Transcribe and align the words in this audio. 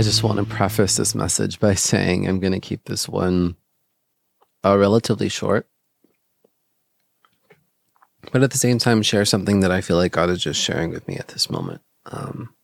I 0.00 0.02
just 0.02 0.22
want 0.22 0.38
to 0.38 0.46
preface 0.46 0.96
this 0.96 1.14
message 1.14 1.60
by 1.60 1.74
saying 1.74 2.26
I'm 2.26 2.40
going 2.40 2.54
to 2.54 2.58
keep 2.58 2.86
this 2.86 3.06
one 3.06 3.54
uh, 4.64 4.78
relatively 4.78 5.28
short, 5.28 5.68
but 8.32 8.42
at 8.42 8.50
the 8.50 8.56
same 8.56 8.78
time, 8.78 9.02
share 9.02 9.26
something 9.26 9.60
that 9.60 9.70
I 9.70 9.82
feel 9.82 9.98
like 9.98 10.12
God 10.12 10.30
is 10.30 10.42
just 10.42 10.58
sharing 10.58 10.88
with 10.88 11.06
me 11.06 11.16
at 11.16 11.28
this 11.28 11.50
moment. 11.50 11.82
Um, 12.06 12.54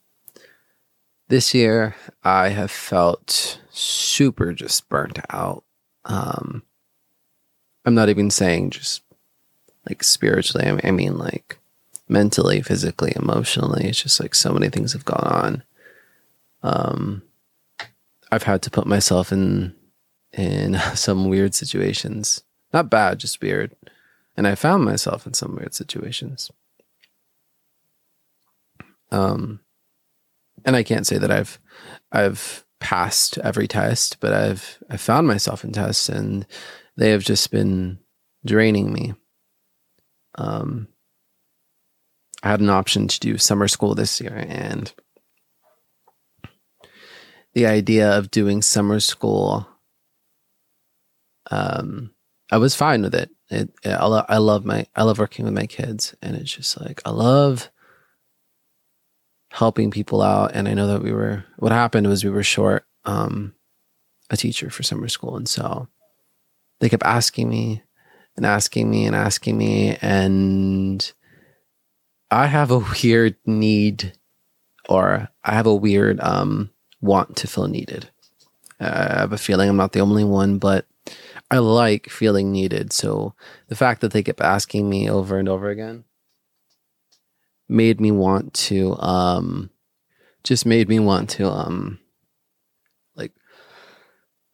this 1.28 1.52
year, 1.52 1.94
I 2.24 2.48
have 2.48 2.70
felt 2.70 3.60
super 3.68 4.54
just 4.54 4.88
burnt 4.88 5.18
out. 5.28 5.62
Um, 6.06 6.62
I'm 7.84 7.94
not 7.94 8.08
even 8.08 8.30
saying 8.30 8.70
just 8.70 9.02
like 9.86 10.02
spiritually, 10.02 10.80
I 10.82 10.90
mean, 10.90 11.18
like 11.18 11.58
mentally, 12.08 12.62
physically, 12.62 13.12
emotionally. 13.14 13.88
It's 13.88 14.02
just 14.02 14.20
like 14.20 14.34
so 14.34 14.54
many 14.54 14.70
things 14.70 14.94
have 14.94 15.04
gone 15.04 15.28
on. 15.30 15.62
Um, 16.62 17.22
I've 18.30 18.42
had 18.42 18.62
to 18.62 18.70
put 18.70 18.86
myself 18.86 19.32
in 19.32 19.74
in 20.32 20.74
some 20.94 21.28
weird 21.28 21.54
situations. 21.54 22.42
Not 22.72 22.90
bad, 22.90 23.18
just 23.18 23.40
weird. 23.40 23.74
And 24.36 24.46
I 24.46 24.54
found 24.54 24.84
myself 24.84 25.26
in 25.26 25.34
some 25.34 25.56
weird 25.56 25.74
situations. 25.74 26.50
Um 29.10 29.60
and 30.64 30.74
I 30.74 30.82
can't 30.82 31.06
say 31.06 31.18
that 31.18 31.30
I've 31.30 31.58
I've 32.10 32.64
passed 32.80 33.38
every 33.38 33.68
test, 33.68 34.18
but 34.20 34.32
I've 34.32 34.78
I 34.90 34.96
found 34.96 35.26
myself 35.26 35.64
in 35.64 35.72
tests 35.72 36.08
and 36.08 36.46
they 36.96 37.10
have 37.10 37.22
just 37.22 37.50
been 37.50 37.98
draining 38.44 38.92
me. 38.92 39.14
Um 40.34 40.88
I 42.42 42.50
had 42.50 42.60
an 42.60 42.70
option 42.70 43.08
to 43.08 43.20
do 43.20 43.38
summer 43.38 43.68
school 43.68 43.94
this 43.94 44.20
year 44.20 44.44
and 44.48 44.92
the 47.56 47.66
idea 47.66 48.18
of 48.18 48.30
doing 48.30 48.60
summer 48.60 49.00
school 49.00 49.66
um 51.50 52.12
I 52.52 52.58
was 52.58 52.76
fine 52.76 53.02
with 53.02 53.14
it. 53.14 53.30
It, 53.50 53.70
I, 53.84 54.06
lo- 54.06 54.26
I 54.28 54.36
love 54.36 54.64
my 54.66 54.86
I 54.94 55.04
love 55.04 55.18
working 55.18 55.46
with 55.46 55.54
my 55.54 55.66
kids 55.66 56.14
and 56.20 56.36
it's 56.36 56.52
just 56.52 56.78
like 56.78 57.00
I 57.06 57.10
love 57.10 57.70
helping 59.50 59.90
people 59.90 60.20
out 60.20 60.50
and 60.54 60.68
I 60.68 60.74
know 60.74 60.86
that 60.88 61.02
we 61.02 61.12
were 61.12 61.44
what 61.56 61.72
happened 61.72 62.06
was 62.08 62.22
we 62.22 62.30
were 62.30 62.42
short 62.42 62.84
um 63.06 63.54
a 64.28 64.36
teacher 64.36 64.68
for 64.68 64.82
summer 64.82 65.08
school 65.08 65.36
and 65.36 65.48
so 65.48 65.88
they 66.80 66.90
kept 66.90 67.04
asking 67.04 67.48
me 67.48 67.82
and 68.36 68.44
asking 68.44 68.90
me 68.90 69.06
and 69.06 69.16
asking 69.16 69.56
me 69.56 69.96
and 70.02 71.10
I 72.30 72.48
have 72.48 72.70
a 72.70 72.84
weird 73.02 73.36
need 73.46 74.12
or 74.90 75.30
I 75.42 75.54
have 75.54 75.66
a 75.66 75.74
weird 75.74 76.20
um 76.20 76.70
want 77.00 77.36
to 77.36 77.46
feel 77.46 77.68
needed. 77.68 78.10
I 78.80 79.18
have 79.20 79.32
a 79.32 79.38
feeling 79.38 79.68
I'm 79.68 79.76
not 79.76 79.92
the 79.92 80.00
only 80.00 80.24
one, 80.24 80.58
but 80.58 80.86
I 81.50 81.58
like 81.58 82.10
feeling 82.10 82.52
needed. 82.52 82.92
So 82.92 83.34
the 83.68 83.76
fact 83.76 84.00
that 84.00 84.12
they 84.12 84.22
kept 84.22 84.40
asking 84.40 84.88
me 84.88 85.08
over 85.08 85.38
and 85.38 85.48
over 85.48 85.68
again 85.68 86.04
made 87.68 88.00
me 88.00 88.10
want 88.12 88.54
to 88.54 88.96
um 88.98 89.70
just 90.44 90.64
made 90.64 90.88
me 90.88 90.98
want 90.98 91.28
to 91.28 91.48
um 91.48 91.98
like 93.16 93.32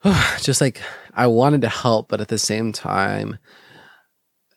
just 0.41 0.61
like 0.61 0.81
I 1.15 1.27
wanted 1.27 1.61
to 1.63 1.69
help 1.69 2.09
but 2.09 2.21
at 2.21 2.29
the 2.29 2.39
same 2.39 2.73
time 2.73 3.39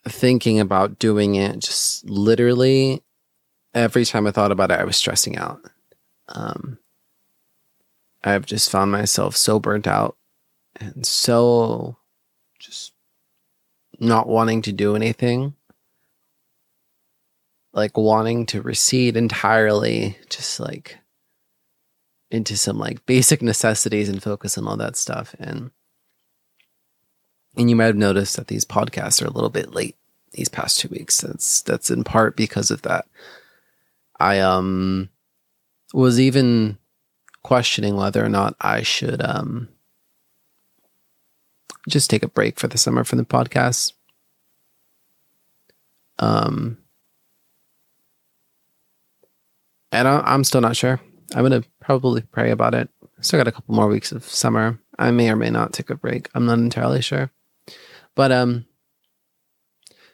thinking 0.08 0.60
about 0.60 1.00
doing 1.00 1.36
it 1.36 1.60
just 1.60 2.06
literally 2.06 3.04
every 3.74 4.06
time 4.06 4.26
I 4.26 4.32
thought 4.32 4.52
about 4.52 4.72
it 4.72 4.80
I 4.80 4.86
was 4.86 4.96
stressing 4.96 5.38
out 5.38 5.60
um 6.30 6.80
I've 8.26 8.46
just 8.46 8.72
found 8.72 8.92
myself 8.92 9.36
so 9.36 9.60
burnt 9.60 9.86
out 9.86 10.18
and 10.76 11.06
so 11.06 11.98
just 12.60 12.94
not 14.00 14.28
wanting 14.28 14.64
to 14.64 14.74
do 14.74 14.96
anything. 14.96 15.54
Like 17.72 17.98
wanting 17.98 18.48
to 18.48 18.62
recede 18.62 19.16
entirely 19.16 20.18
just 20.30 20.60
like 20.60 20.98
into 22.32 22.58
some 22.58 22.80
like 22.80 23.06
basic 23.06 23.42
necessities 23.42 24.10
and 24.10 24.24
focus 24.24 24.58
on 24.58 24.68
all 24.68 24.78
that 24.78 24.96
stuff. 24.96 25.36
And 25.40 25.70
and 27.56 27.70
you 27.70 27.76
might 27.76 27.86
have 27.86 27.96
noticed 27.96 28.36
that 28.38 28.48
these 28.48 28.66
podcasts 28.66 29.22
are 29.22 29.28
a 29.28 29.32
little 29.32 29.50
bit 29.50 29.74
late 29.74 29.96
these 30.32 30.50
past 30.50 30.80
two 30.80 30.90
weeks. 30.90 31.22
That's 31.22 31.62
that's 31.62 31.92
in 31.92 32.04
part 32.04 32.36
because 32.36 32.72
of 32.72 32.82
that. 32.82 33.06
I 34.20 34.40
um 34.40 35.10
was 35.94 36.20
even 36.20 36.78
questioning 37.46 37.96
whether 37.96 38.26
or 38.26 38.30
not 38.30 38.56
i 38.60 38.82
should 38.82 39.22
um 39.22 39.68
just 41.88 42.10
take 42.10 42.24
a 42.24 42.28
break 42.28 42.60
for 42.60 42.68
the 42.68 42.78
summer 42.78 43.04
from 43.04 43.18
the 43.18 43.26
podcast. 43.26 43.94
Um, 46.18 46.78
and 49.92 50.08
I, 50.08 50.22
I'm 50.22 50.44
still 50.44 50.62
not 50.62 50.76
sure. 50.76 51.00
I'm 51.34 51.44
gonna 51.44 51.64
probably 51.80 52.22
pray 52.22 52.52
about 52.52 52.76
it. 52.76 52.90
Still 53.22 53.40
got 53.40 53.48
a 53.48 53.52
couple 53.52 53.76
more 53.76 53.88
weeks 53.88 54.12
of 54.12 54.24
summer. 54.24 54.80
I 54.98 55.12
may 55.12 55.30
or 55.30 55.36
may 55.36 55.50
not 55.50 55.74
take 55.74 55.90
a 55.90 55.96
break. 55.96 56.30
I'm 56.34 56.46
not 56.46 56.60
entirely 56.60 57.02
sure. 57.02 57.32
But 58.16 58.32
um, 58.32 58.66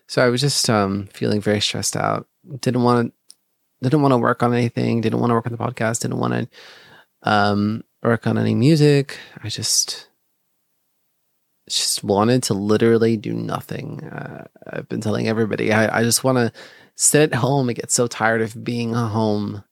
so 0.08 0.26
I 0.26 0.30
was 0.30 0.42
just 0.42 0.70
um 0.70 1.08
feeling 1.14 1.42
very 1.42 1.62
stressed 1.62 1.96
out. 1.96 2.28
Didn't 2.60 2.84
want 2.84 3.08
to, 3.08 3.90
didn't 3.90 4.02
want 4.02 4.14
to 4.14 4.18
work 4.18 4.44
on 4.44 4.54
anything. 4.54 5.02
Didn't 5.02 5.20
want 5.20 5.30
to 5.30 5.36
work 5.36 5.46
on 5.46 5.52
the 5.52 5.58
podcast. 5.58 6.02
Didn't 6.02 6.20
want 6.20 6.34
to 6.34 6.48
um 7.24 7.84
work 8.04 8.28
on 8.28 8.38
any 8.38 8.56
music. 8.56 9.18
I 9.44 9.50
just 9.50 10.08
just 11.70 12.04
wanted 12.04 12.44
to 12.44 12.54
literally 12.54 13.18
do 13.18 13.34
nothing. 13.34 14.04
Uh, 14.04 14.46
I've 14.68 14.90
been 14.90 15.02
telling 15.02 15.28
everybody 15.28 15.72
I, 15.72 16.00
I 16.00 16.04
just 16.04 16.24
want 16.24 16.38
to 16.38 16.52
sit 16.96 17.32
at 17.32 17.40
home 17.40 17.70
and 17.70 17.76
get 17.76 17.92
so 17.92 18.08
tired 18.08 18.42
of 18.42 18.64
being 18.64 18.94
home 18.94 19.64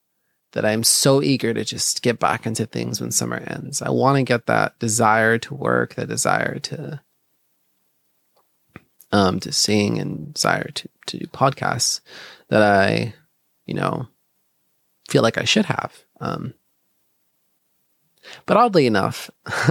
that 0.53 0.65
I'm 0.65 0.83
so 0.83 1.21
eager 1.21 1.53
to 1.53 1.63
just 1.63 2.01
get 2.01 2.19
back 2.19 2.45
into 2.45 2.65
things 2.65 2.99
when 2.99 3.11
summer 3.11 3.37
ends. 3.37 3.81
I 3.81 3.89
want 3.89 4.17
to 4.17 4.23
get 4.23 4.47
that 4.47 4.79
desire 4.79 5.37
to 5.39 5.53
work, 5.53 5.95
that 5.95 6.07
desire 6.07 6.59
to 6.59 7.01
um 9.11 9.39
to 9.39 9.51
sing 9.51 9.99
and 9.99 10.33
desire 10.33 10.69
to 10.75 10.89
to 11.07 11.17
do 11.17 11.25
podcasts 11.27 12.01
that 12.49 12.61
I, 12.61 13.13
you 13.65 13.73
know, 13.73 14.07
feel 15.09 15.23
like 15.23 15.37
I 15.37 15.43
should 15.43 15.65
have. 15.65 16.03
Um 16.19 16.53
but 18.45 18.57
oddly 18.57 18.85
enough, 18.87 19.29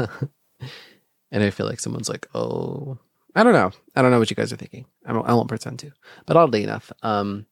and 1.31 1.43
I 1.43 1.51
feel 1.51 1.67
like 1.67 1.81
someone's 1.81 2.09
like, 2.09 2.27
"Oh, 2.35 2.99
I 3.35 3.45
don't 3.45 3.53
know. 3.53 3.71
I 3.95 4.03
don't 4.03 4.11
know 4.11 4.19
what 4.19 4.31
you 4.31 4.37
guys 4.37 4.53
are 4.53 4.57
thinking. 4.57 4.87
I, 5.07 5.13
I 5.13 5.33
won't 5.33 5.49
pretend 5.49 5.79
to." 5.81 5.93
But 6.27 6.37
oddly 6.37 6.63
enough, 6.63 6.93
um, 7.03 7.47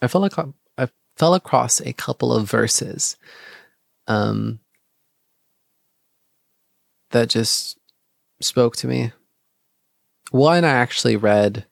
I 0.00 0.08
felt 0.08 0.22
like 0.22 0.46
I 0.78 0.88
fell 1.16 1.34
across 1.34 1.80
a 1.80 1.92
couple 1.92 2.32
of 2.32 2.50
verses, 2.50 3.16
um, 4.06 4.60
that 7.10 7.28
just 7.28 7.78
spoke 8.40 8.76
to 8.76 8.88
me. 8.88 9.12
One 10.30 10.64
I 10.64 10.70
actually 10.70 11.16
read 11.16 11.66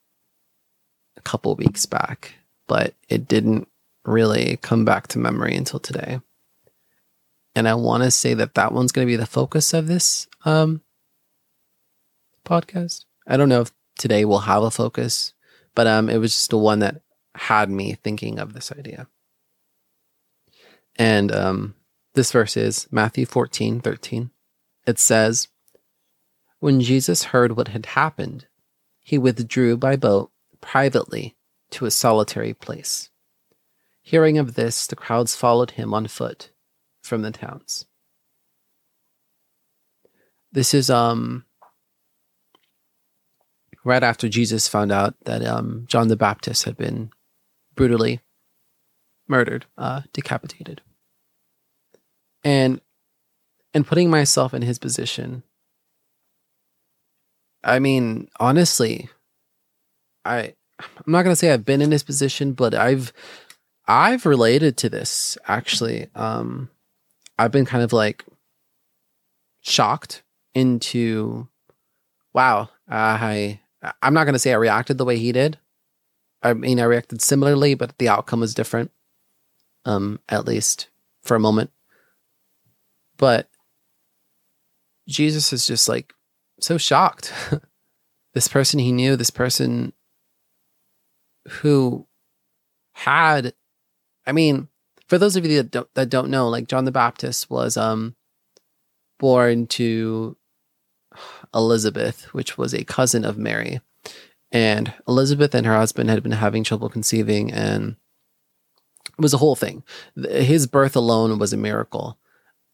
a 1.17 1.21
couple 1.21 1.55
weeks 1.55 1.85
back, 1.85 2.35
but 2.67 2.93
it 3.09 3.27
didn't 3.27 3.67
really 4.05 4.57
come 4.61 4.85
back 4.85 5.07
to 5.07 5.19
memory 5.19 5.55
until 5.55 5.79
today 5.79 6.19
and 7.55 7.67
I 7.67 7.73
want 7.75 8.03
to 8.03 8.11
say 8.11 8.33
that 8.33 8.53
that 8.55 8.71
one's 8.71 8.91
going 8.91 9.05
to 9.05 9.11
be 9.11 9.17
the 9.17 9.25
focus 9.25 9.73
of 9.73 9.87
this 9.87 10.27
um, 10.45 10.81
podcast. 12.45 13.05
I 13.27 13.37
don't 13.37 13.49
know 13.49 13.61
if 13.61 13.71
today 13.97 14.25
will 14.25 14.39
have 14.39 14.63
a 14.63 14.71
focus, 14.71 15.33
but 15.75 15.87
um, 15.87 16.09
it 16.09 16.17
was 16.17 16.33
just 16.33 16.49
the 16.49 16.57
one 16.57 16.79
that 16.79 17.01
had 17.35 17.69
me 17.69 17.93
thinking 17.93 18.39
of 18.39 18.53
this 18.53 18.71
idea. 18.71 19.07
And 20.97 21.31
um, 21.33 21.75
this 22.13 22.31
verse 22.31 22.55
is 22.55 22.87
Matthew 22.91 23.25
14, 23.25 23.81
13. 23.81 24.31
It 24.87 24.99
says, 24.99 25.47
When 26.59 26.81
Jesus 26.81 27.25
heard 27.25 27.55
what 27.55 27.69
had 27.69 27.87
happened, 27.87 28.47
he 29.01 29.17
withdrew 29.17 29.77
by 29.77 29.95
boat 29.95 30.31
privately 30.61 31.35
to 31.71 31.85
a 31.85 31.91
solitary 31.91 32.53
place. 32.53 33.09
Hearing 34.01 34.37
of 34.37 34.55
this, 34.55 34.87
the 34.87 34.95
crowds 34.95 35.35
followed 35.35 35.71
him 35.71 35.93
on 35.93 36.07
foot 36.07 36.50
from 37.01 37.21
the 37.21 37.31
towns. 37.31 37.85
This 40.51 40.73
is 40.73 40.89
um 40.89 41.45
right 43.83 44.03
after 44.03 44.29
Jesus 44.29 44.67
found 44.67 44.91
out 44.91 45.15
that 45.25 45.43
um, 45.45 45.85
John 45.87 46.07
the 46.07 46.15
Baptist 46.15 46.65
had 46.65 46.77
been 46.77 47.11
brutally 47.75 48.21
murdered, 49.27 49.65
uh, 49.77 50.01
decapitated, 50.13 50.81
and 52.43 52.81
and 53.73 53.87
putting 53.87 54.09
myself 54.09 54.53
in 54.53 54.61
his 54.61 54.77
position. 54.77 55.43
I 57.63 57.79
mean, 57.79 58.29
honestly, 58.39 59.09
I 60.25 60.53
I'm 60.79 61.11
not 61.11 61.23
gonna 61.23 61.35
say 61.35 61.51
I've 61.51 61.65
been 61.65 61.81
in 61.81 61.91
his 61.91 62.03
position, 62.03 62.53
but 62.53 62.73
I've 62.73 63.13
I've 63.87 64.25
related 64.25 64.77
to 64.77 64.89
this 64.89 65.37
actually. 65.47 66.07
Um, 66.15 66.69
I've 67.41 67.51
been 67.51 67.65
kind 67.65 67.83
of 67.83 67.91
like 67.91 68.23
shocked 69.61 70.21
into, 70.53 71.47
wow, 72.33 72.69
I 72.87 73.59
I'm 74.01 74.13
not 74.13 74.25
going 74.25 74.33
to 74.33 74.39
say 74.39 74.51
I 74.51 74.57
reacted 74.57 74.99
the 74.99 75.05
way 75.05 75.17
he 75.17 75.31
did. 75.31 75.57
I 76.43 76.53
mean, 76.53 76.79
I 76.79 76.83
reacted 76.83 77.19
similarly, 77.19 77.73
but 77.73 77.97
the 77.97 78.09
outcome 78.09 78.41
was 78.41 78.53
different. 78.53 78.91
Um, 79.85 80.19
at 80.29 80.45
least 80.45 80.89
for 81.23 81.35
a 81.35 81.39
moment. 81.39 81.71
But 83.17 83.49
Jesus 85.07 85.51
is 85.51 85.65
just 85.65 85.89
like 85.89 86.13
so 86.59 86.77
shocked. 86.77 87.33
this 88.35 88.47
person 88.47 88.79
he 88.79 88.91
knew, 88.91 89.15
this 89.15 89.31
person 89.31 89.93
who 91.47 92.05
had, 92.93 93.55
I 94.27 94.31
mean, 94.31 94.67
for 95.11 95.17
those 95.17 95.35
of 95.35 95.45
you 95.45 95.57
that 95.57 95.71
don't, 95.71 95.93
that 95.95 96.09
don't 96.09 96.29
know, 96.29 96.47
like 96.47 96.69
John 96.69 96.85
the 96.85 96.91
Baptist 96.93 97.49
was 97.49 97.75
um 97.75 98.15
born 99.19 99.67
to 99.67 100.37
Elizabeth, 101.53 102.33
which 102.33 102.57
was 102.57 102.73
a 102.73 102.85
cousin 102.85 103.25
of 103.25 103.37
Mary. 103.37 103.81
And 104.53 104.93
Elizabeth 105.09 105.53
and 105.53 105.65
her 105.65 105.75
husband 105.75 106.09
had 106.09 106.23
been 106.23 106.31
having 106.31 106.63
trouble 106.63 106.87
conceiving, 106.87 107.51
and 107.51 107.97
it 109.05 109.21
was 109.21 109.33
a 109.33 109.37
whole 109.37 109.57
thing. 109.57 109.83
His 110.15 110.65
birth 110.65 110.95
alone 110.95 111.37
was 111.39 111.51
a 111.51 111.57
miracle. 111.57 112.17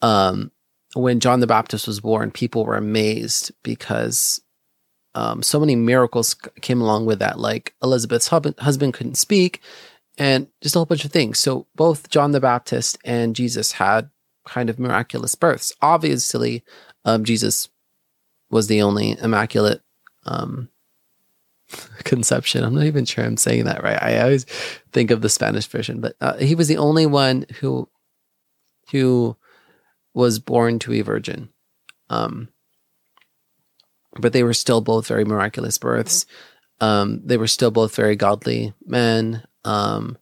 Um, 0.04 0.52
when 0.94 1.20
John 1.20 1.40
the 1.40 1.48
Baptist 1.48 1.88
was 1.88 2.02
born, 2.02 2.30
people 2.30 2.66
were 2.66 2.78
amazed 2.78 3.52
because 3.64 4.42
um, 5.16 5.42
so 5.42 5.60
many 5.60 5.76
miracles 5.76 6.36
came 6.62 6.82
along 6.82 7.08
with 7.08 7.18
that. 7.18 7.40
Like 7.40 7.74
Elizabeth's 7.82 8.28
husband 8.28 8.94
couldn't 8.94 9.16
speak, 9.16 9.60
and 10.18 10.48
just 10.62 10.76
a 10.76 10.80
whole 10.80 10.86
bunch 10.86 11.06
of 11.06 11.12
things. 11.12 11.40
So 11.40 11.68
both 11.76 12.10
John 12.10 12.32
the 12.32 12.40
Baptist 12.40 12.98
and 13.06 13.36
Jesus 13.36 13.74
had 13.74 14.10
kind 14.46 14.70
of 14.70 14.80
miraculous 14.80 15.36
births. 15.36 15.74
Obviously, 15.82 16.64
um, 17.06 17.24
Jesus 17.24 17.70
was 18.50 18.68
the 18.68 18.82
only 18.82 19.18
immaculate 19.20 19.82
um, 20.26 20.70
conception. 22.04 22.64
I'm 22.64 22.76
not 22.76 22.86
even 22.86 23.06
sure 23.06 23.24
I'm 23.24 23.38
saying 23.38 23.66
that 23.66 23.84
right. 23.84 24.02
I 24.02 24.20
always 24.20 24.46
think 24.92 25.12
of 25.12 25.22
the 25.22 25.30
Spanish 25.30 25.68
version, 25.68 26.02
but 26.02 26.16
uh, 26.22 26.38
he 26.38 26.56
was 26.56 26.68
the 26.68 26.78
only 26.78 27.06
one 27.06 27.46
who 27.60 27.88
who 28.92 29.36
was 30.14 30.40
born 30.40 30.80
to 30.80 30.94
a 30.94 31.02
virgin. 31.02 31.50
Um, 32.10 32.48
but 34.20 34.34
they 34.34 34.44
were 34.44 34.54
still 34.54 34.82
both 34.82 35.08
very 35.08 35.26
miraculous 35.26 35.78
births. 35.78 36.26
Um, 36.80 37.22
they 37.24 37.38
were 37.38 37.48
still 37.48 37.72
both 37.72 37.96
very 37.96 38.16
godly 38.16 38.74
men. 38.86 39.44
Um, 39.68 40.18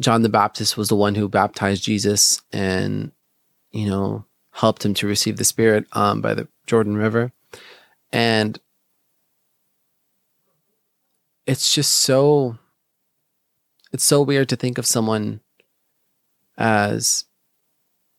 John 0.00 0.22
the 0.22 0.28
Baptist 0.28 0.76
was 0.76 0.88
the 0.88 0.96
one 0.96 1.14
who 1.14 1.28
baptized 1.28 1.84
Jesus 1.84 2.40
and, 2.52 3.12
you 3.70 3.86
know, 3.88 4.24
helped 4.50 4.84
him 4.84 4.94
to 4.94 5.06
receive 5.06 5.36
the 5.36 5.44
Spirit 5.44 5.86
um, 5.92 6.20
by 6.20 6.34
the 6.34 6.48
Jordan 6.66 6.96
River. 6.96 7.32
And 8.12 8.58
it's 11.46 11.74
just 11.74 11.92
so 11.92 12.58
it's 13.92 14.04
so 14.04 14.22
weird 14.22 14.48
to 14.48 14.56
think 14.56 14.78
of 14.78 14.86
someone 14.86 15.40
as 16.56 17.26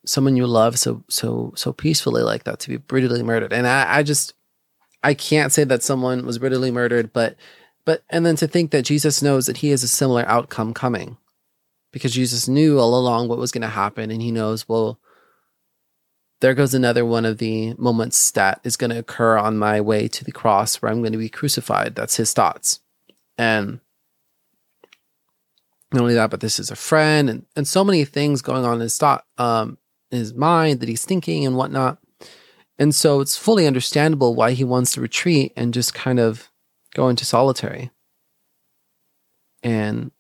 someone 0.06 0.38
you 0.38 0.46
love 0.46 0.78
so 0.78 1.04
so 1.10 1.52
so 1.56 1.74
peacefully 1.74 2.22
like 2.22 2.44
that 2.44 2.60
to 2.60 2.70
be 2.70 2.78
brutally 2.78 3.24
murdered 3.24 3.52
and 3.52 3.66
i 3.66 3.98
i 3.98 4.04
just 4.04 4.34
i 5.04 5.14
can't 5.14 5.52
say 5.52 5.64
that 5.64 5.82
someone 5.82 6.26
was 6.26 6.38
brutally 6.38 6.70
murdered 6.70 7.12
but 7.12 7.36
but 7.86 8.04
and 8.10 8.26
then 8.26 8.36
to 8.36 8.48
think 8.48 8.72
that 8.72 8.84
jesus 8.84 9.22
knows 9.22 9.46
that 9.46 9.58
he 9.58 9.70
has 9.70 9.84
a 9.84 9.88
similar 9.88 10.24
outcome 10.28 10.74
coming 10.74 11.18
because 11.92 12.14
jesus 12.14 12.48
knew 12.48 12.80
all 12.80 12.98
along 12.98 13.28
what 13.28 13.38
was 13.38 13.52
going 13.52 13.62
to 13.62 13.68
happen 13.68 14.12
and 14.12 14.22
he 14.22 14.32
knows 14.32 14.68
well 14.68 15.00
there 16.42 16.54
goes 16.54 16.74
another 16.74 17.06
one 17.06 17.26
of 17.26 17.38
the 17.38 17.74
moments 17.76 18.32
that 18.32 18.60
is 18.64 18.76
going 18.76 18.92
to 18.92 19.00
occur 19.00 19.38
on 19.38 19.58
my 19.58 19.80
way 19.80 20.08
to 20.08 20.24
the 20.24 20.32
cross 20.32 20.78
where 20.78 20.92
i'm 20.92 21.02
going 21.02 21.14
to 21.14 21.18
be 21.18 21.30
crucified 21.30 21.96
that's 21.96 22.18
his 22.18 22.34
thoughts 22.34 22.80
and 23.38 23.80
not 25.96 26.02
only 26.02 26.14
that, 26.16 26.30
but 26.30 26.42
this 26.42 26.60
is 26.60 26.70
a 26.70 26.76
friend 26.76 27.30
and, 27.30 27.46
and 27.56 27.68
so 27.68 27.84
many 27.84 28.06
things 28.06 28.42
going 28.42 28.66
on 28.66 28.76
in 28.76 28.82
his 28.82 28.98
thought, 28.98 29.26
um, 29.38 29.78
in 30.12 30.20
his 30.20 30.34
mind 30.34 30.80
that 30.80 30.90
he's 30.90 31.06
thinking 31.06 31.46
and 31.46 31.56
whatnot. 31.56 31.98
And 32.78 32.94
so 32.94 33.22
it's 33.22 33.38
fully 33.38 33.66
understandable 33.66 34.36
why 34.36 34.52
he 34.52 34.64
wants 34.64 34.94
to 34.94 35.02
retreat 35.02 35.54
and 35.56 35.74
just 35.74 35.94
kind 35.94 36.20
of 36.20 36.50
go 36.96 37.10
into 37.10 37.26
solitary. 37.26 37.92
And 39.62 40.12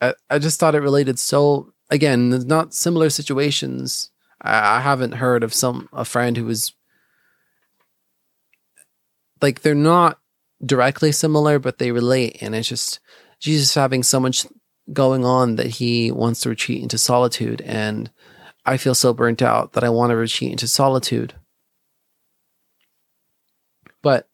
I, 0.00 0.14
I 0.30 0.38
just 0.38 0.60
thought 0.60 0.74
it 0.74 0.80
related 0.80 1.18
so 1.18 1.72
again, 1.90 2.30
there's 2.30 2.46
not 2.46 2.74
similar 2.74 3.10
situations. 3.10 4.10
I, 4.40 4.76
I 4.76 4.80
haven't 4.80 5.12
heard 5.12 5.42
of 5.42 5.54
some 5.54 5.88
a 5.92 6.04
friend 6.04 6.36
who 6.36 6.44
was 6.44 6.74
like 9.40 9.62
they're 9.62 9.74
not 9.74 10.18
directly 10.64 11.12
similar, 11.12 11.58
but 11.58 11.78
they 11.78 11.92
relate. 11.92 12.38
And 12.40 12.54
it's 12.54 12.68
just 12.68 13.00
Jesus 13.40 13.74
having 13.74 14.02
so 14.02 14.20
much 14.20 14.46
going 14.92 15.24
on 15.24 15.56
that 15.56 15.66
he 15.66 16.10
wants 16.10 16.40
to 16.40 16.48
retreat 16.48 16.82
into 16.82 16.98
solitude. 16.98 17.60
And 17.62 18.10
I 18.64 18.76
feel 18.76 18.94
so 18.94 19.12
burnt 19.12 19.42
out 19.42 19.72
that 19.72 19.84
I 19.84 19.90
want 19.90 20.10
to 20.10 20.16
retreat 20.16 20.52
into 20.52 20.68
solitude. 20.68 21.34
But 24.02 24.28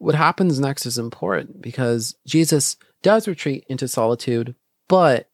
what 0.00 0.16
happens 0.16 0.58
next 0.58 0.86
is 0.86 0.98
important 0.98 1.62
because 1.62 2.16
Jesus 2.26 2.76
does 3.02 3.28
retreat 3.28 3.64
into 3.68 3.86
solitude, 3.86 4.54
but 4.88 5.28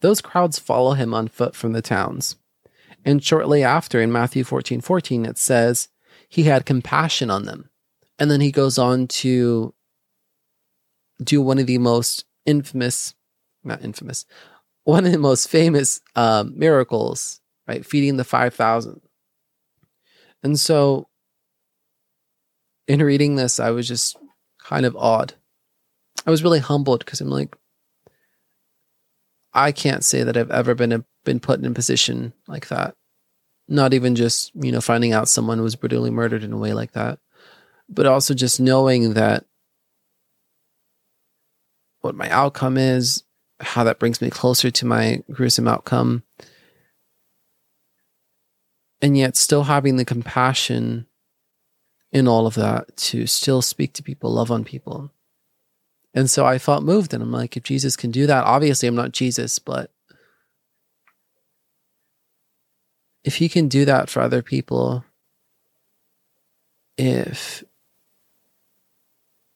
those 0.00 0.20
crowds 0.20 0.58
follow 0.58 0.92
him 0.92 1.12
on 1.12 1.26
foot 1.26 1.56
from 1.56 1.72
the 1.72 1.82
towns. 1.82 2.36
And 3.04 3.24
shortly 3.24 3.64
after, 3.64 4.00
in 4.00 4.12
Matthew 4.12 4.44
14 4.44 4.80
14, 4.80 5.24
it 5.24 5.38
says, 5.38 5.88
He 6.28 6.44
had 6.44 6.66
compassion 6.66 7.30
on 7.30 7.44
them 7.44 7.70
and 8.18 8.30
then 8.30 8.40
he 8.40 8.50
goes 8.50 8.78
on 8.78 9.06
to 9.06 9.74
do 11.22 11.40
one 11.40 11.58
of 11.58 11.66
the 11.66 11.78
most 11.78 12.24
infamous, 12.46 13.14
not 13.62 13.84
infamous, 13.84 14.26
one 14.84 15.06
of 15.06 15.12
the 15.12 15.18
most 15.18 15.48
famous 15.48 16.00
um, 16.16 16.58
miracles, 16.58 17.40
right? 17.66 17.86
Feeding 17.86 18.16
the 18.16 18.24
5,000. 18.24 19.00
And 20.42 20.58
so 20.58 21.07
in 22.88 23.00
reading 23.02 23.36
this, 23.36 23.60
I 23.60 23.70
was 23.70 23.86
just 23.86 24.16
kind 24.58 24.84
of 24.84 24.96
awed. 24.96 25.34
I 26.26 26.30
was 26.30 26.42
really 26.42 26.58
humbled 26.58 27.04
because 27.04 27.20
I'm 27.20 27.30
like, 27.30 27.54
I 29.54 29.70
can't 29.70 30.02
say 30.02 30.24
that 30.24 30.36
I've 30.36 30.50
ever 30.50 30.74
been 30.74 30.92
a, 30.92 31.04
been 31.24 31.38
put 31.38 31.60
in 31.60 31.66
a 31.66 31.70
position 31.70 32.32
like 32.48 32.68
that. 32.68 32.96
Not 33.68 33.94
even 33.94 34.16
just 34.16 34.50
you 34.54 34.72
know 34.72 34.80
finding 34.80 35.12
out 35.12 35.28
someone 35.28 35.62
was 35.62 35.76
brutally 35.76 36.10
murdered 36.10 36.42
in 36.42 36.52
a 36.52 36.58
way 36.58 36.72
like 36.72 36.92
that 36.92 37.20
but 37.88 38.06
also 38.06 38.34
just 38.34 38.60
knowing 38.60 39.14
that 39.14 39.44
what 42.00 42.14
my 42.14 42.28
outcome 42.30 42.76
is, 42.76 43.24
how 43.60 43.84
that 43.84 43.98
brings 43.98 44.20
me 44.20 44.30
closer 44.30 44.70
to 44.70 44.86
my 44.86 45.22
gruesome 45.30 45.66
outcome, 45.66 46.22
and 49.00 49.16
yet 49.16 49.36
still 49.36 49.64
having 49.64 49.96
the 49.96 50.04
compassion 50.04 51.06
in 52.12 52.26
all 52.26 52.46
of 52.46 52.54
that 52.54 52.96
to 52.96 53.26
still 53.26 53.62
speak 53.62 53.92
to 53.94 54.02
people, 54.02 54.32
love 54.32 54.50
on 54.50 54.64
people. 54.64 55.10
And 56.14 56.30
so 56.30 56.46
I 56.46 56.58
felt 56.58 56.82
moved, 56.82 57.12
and 57.12 57.22
I'm 57.22 57.32
like, 57.32 57.56
if 57.56 57.62
Jesus 57.62 57.96
can 57.96 58.10
do 58.10 58.26
that, 58.26 58.44
obviously 58.44 58.88
I'm 58.88 58.96
not 58.96 59.12
Jesus, 59.12 59.58
but 59.58 59.92
if 63.24 63.36
he 63.36 63.48
can 63.48 63.68
do 63.68 63.84
that 63.84 64.08
for 64.08 64.20
other 64.20 64.42
people, 64.42 65.04
if 66.96 67.62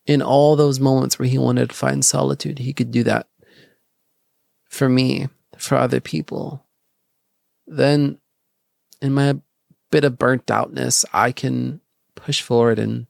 in 0.06 0.20
all 0.20 0.56
those 0.56 0.80
moments 0.80 1.18
where 1.18 1.28
he 1.28 1.38
wanted 1.38 1.70
to 1.70 1.76
find 1.76 2.04
solitude, 2.04 2.58
he 2.58 2.72
could 2.72 2.90
do 2.90 3.02
that 3.04 3.28
for 4.68 4.88
me, 4.88 5.28
for 5.56 5.76
other 5.76 6.00
people. 6.00 6.64
Then, 7.66 8.18
in 9.00 9.14
my 9.14 9.40
bit 9.90 10.04
of 10.04 10.18
burnt 10.18 10.50
outness, 10.50 11.04
I 11.12 11.32
can 11.32 11.80
push 12.22 12.40
forward 12.40 12.78
and 12.78 13.06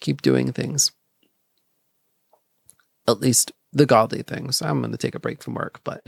keep 0.00 0.22
doing 0.22 0.52
things. 0.52 0.92
At 3.08 3.20
least 3.20 3.52
the 3.72 3.86
godly 3.86 4.22
things. 4.22 4.60
I'm 4.60 4.80
going 4.80 4.90
to 4.90 4.98
take 4.98 5.14
a 5.14 5.20
break 5.20 5.42
from 5.42 5.54
work, 5.54 5.80
but 5.84 6.02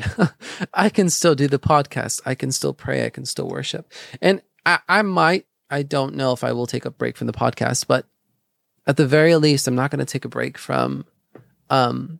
I 0.74 0.88
can 0.88 1.08
still 1.08 1.34
do 1.34 1.46
the 1.46 1.58
podcast. 1.58 2.20
I 2.26 2.34
can 2.34 2.50
still 2.50 2.74
pray. 2.74 3.06
I 3.06 3.10
can 3.10 3.24
still 3.24 3.48
worship. 3.48 3.92
And 4.20 4.42
I, 4.66 4.80
I 4.88 5.02
might, 5.02 5.46
I 5.70 5.82
don't 5.82 6.16
know 6.16 6.32
if 6.32 6.42
I 6.42 6.52
will 6.52 6.66
take 6.66 6.84
a 6.84 6.90
break 6.90 7.16
from 7.16 7.28
the 7.28 7.32
podcast, 7.32 7.86
but 7.86 8.06
at 8.86 8.96
the 8.96 9.06
very 9.06 9.36
least, 9.36 9.68
I'm 9.68 9.76
not 9.76 9.90
going 9.90 10.04
to 10.04 10.10
take 10.10 10.24
a 10.24 10.30
break 10.30 10.58
from 10.58 11.04
um, 11.70 12.18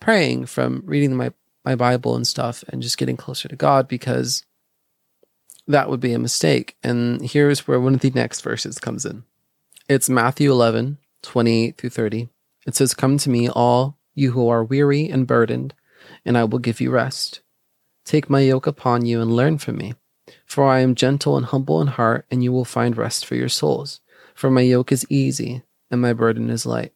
praying, 0.00 0.46
from 0.46 0.82
reading 0.84 1.16
my, 1.16 1.32
my 1.64 1.76
Bible 1.76 2.14
and 2.16 2.26
stuff, 2.26 2.62
and 2.68 2.82
just 2.82 2.98
getting 2.98 3.16
closer 3.16 3.48
to 3.48 3.56
God 3.56 3.88
because 3.88 4.44
that 5.68 5.88
would 5.88 6.00
be 6.00 6.12
a 6.12 6.18
mistake. 6.18 6.76
And 6.82 7.22
here's 7.22 7.66
where 7.66 7.80
one 7.80 7.94
of 7.94 8.00
the 8.00 8.10
next 8.10 8.42
verses 8.42 8.78
comes 8.78 9.06
in 9.06 9.22
it's 9.88 10.10
Matthew 10.10 10.52
11, 10.52 10.98
28 11.22 11.78
through 11.78 11.90
30. 11.90 12.28
It 12.66 12.76
says, 12.76 12.92
Come 12.92 13.16
to 13.18 13.30
me, 13.30 13.48
all 13.48 13.98
you 14.14 14.32
who 14.32 14.48
are 14.48 14.62
weary 14.62 15.08
and 15.08 15.26
burdened, 15.26 15.72
and 16.24 16.36
I 16.36 16.44
will 16.44 16.58
give 16.58 16.80
you 16.80 16.90
rest. 16.90 17.40
Take 18.04 18.28
my 18.28 18.40
yoke 18.40 18.66
upon 18.66 19.06
you 19.06 19.20
and 19.20 19.34
learn 19.34 19.56
from 19.58 19.78
me. 19.78 19.94
For 20.44 20.66
I 20.66 20.80
am 20.80 20.94
gentle 20.94 21.38
and 21.38 21.46
humble 21.46 21.80
in 21.80 21.88
heart, 21.88 22.26
and 22.30 22.44
you 22.44 22.52
will 22.52 22.66
find 22.66 22.96
rest 22.96 23.24
for 23.24 23.34
your 23.34 23.48
souls. 23.48 24.00
For 24.34 24.50
my 24.50 24.60
yoke 24.60 24.92
is 24.92 25.06
easy 25.08 25.62
and 25.90 26.02
my 26.02 26.12
burden 26.12 26.50
is 26.50 26.66
light. 26.66 26.92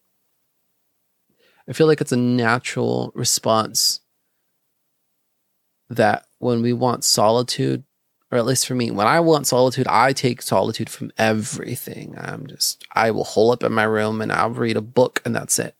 I 1.68 1.72
feel 1.72 1.86
like 1.86 2.00
it's 2.00 2.12
a 2.12 2.16
natural 2.16 3.10
response 3.14 4.00
that 5.88 6.26
when 6.38 6.60
we 6.60 6.72
want 6.72 7.04
solitude, 7.04 7.84
or 8.32 8.38
at 8.38 8.46
least 8.46 8.66
for 8.66 8.74
me, 8.74 8.90
when 8.90 9.06
I 9.06 9.20
want 9.20 9.46
solitude, 9.46 9.86
I 9.86 10.14
take 10.14 10.40
solitude 10.40 10.88
from 10.88 11.12
everything. 11.18 12.14
I'm 12.18 12.46
just, 12.46 12.82
I 12.94 13.10
will 13.10 13.24
hole 13.24 13.50
up 13.50 13.62
in 13.62 13.72
my 13.72 13.84
room 13.84 14.22
and 14.22 14.32
I'll 14.32 14.50
read 14.50 14.78
a 14.78 14.80
book 14.80 15.20
and 15.26 15.36
that's 15.36 15.58
it. 15.58 15.76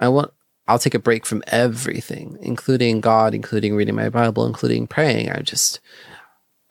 I 0.00 0.08
want, 0.08 0.32
I'll 0.66 0.80
take 0.80 0.94
a 0.94 0.98
break 0.98 1.24
from 1.24 1.44
everything, 1.46 2.36
including 2.40 3.00
God, 3.00 3.32
including 3.32 3.76
reading 3.76 3.94
my 3.94 4.08
Bible, 4.08 4.44
including 4.44 4.88
praying. 4.88 5.30
I 5.30 5.40
just, 5.40 5.78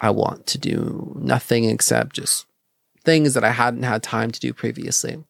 I 0.02 0.10
want 0.10 0.46
to 0.48 0.58
do 0.58 1.16
nothing 1.20 1.66
except 1.66 2.14
just 2.14 2.46
things 3.06 3.34
that 3.34 3.46
I 3.46 3.52
hadn't 3.52 3.84
had 3.84 4.04
time 4.04 4.32
to 4.32 4.40
do 4.42 4.52
previously. 4.52 5.24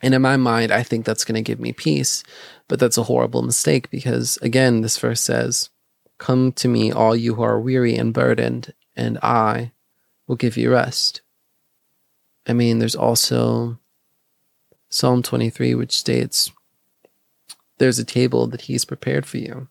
And 0.00 0.14
in 0.14 0.22
my 0.22 0.36
mind, 0.36 0.70
I 0.70 0.84
think 0.84 1.04
that's 1.04 1.24
going 1.24 1.34
to 1.34 1.42
give 1.42 1.58
me 1.58 1.72
peace. 1.72 2.22
But 2.68 2.78
that's 2.78 2.96
a 2.96 3.02
horrible 3.02 3.42
mistake 3.42 3.90
because, 3.90 4.38
again, 4.42 4.82
this 4.82 4.96
verse 4.96 5.20
says, 5.20 5.70
Come 6.18 6.52
to 6.52 6.68
me, 6.68 6.90
all 6.90 7.14
you 7.14 7.36
who 7.36 7.42
are 7.42 7.60
weary 7.60 7.96
and 7.96 8.12
burdened, 8.12 8.74
and 8.96 9.18
I 9.22 9.72
will 10.26 10.36
give 10.36 10.56
you 10.56 10.72
rest. 10.72 11.22
I 12.46 12.52
mean, 12.52 12.78
there's 12.78 12.96
also 12.96 13.78
Psalm 14.88 15.22
23, 15.22 15.74
which 15.74 15.96
states, 15.96 16.50
There's 17.78 17.98
a 17.98 18.04
table 18.04 18.46
that 18.48 18.62
He's 18.62 18.84
prepared 18.84 19.26
for 19.26 19.38
you. 19.38 19.68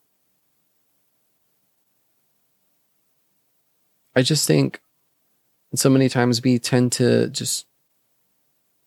I 4.16 4.22
just 4.22 4.46
think 4.46 4.80
so 5.74 5.90
many 5.90 6.08
times 6.08 6.42
we 6.42 6.58
tend 6.58 6.92
to 6.92 7.28
just 7.28 7.66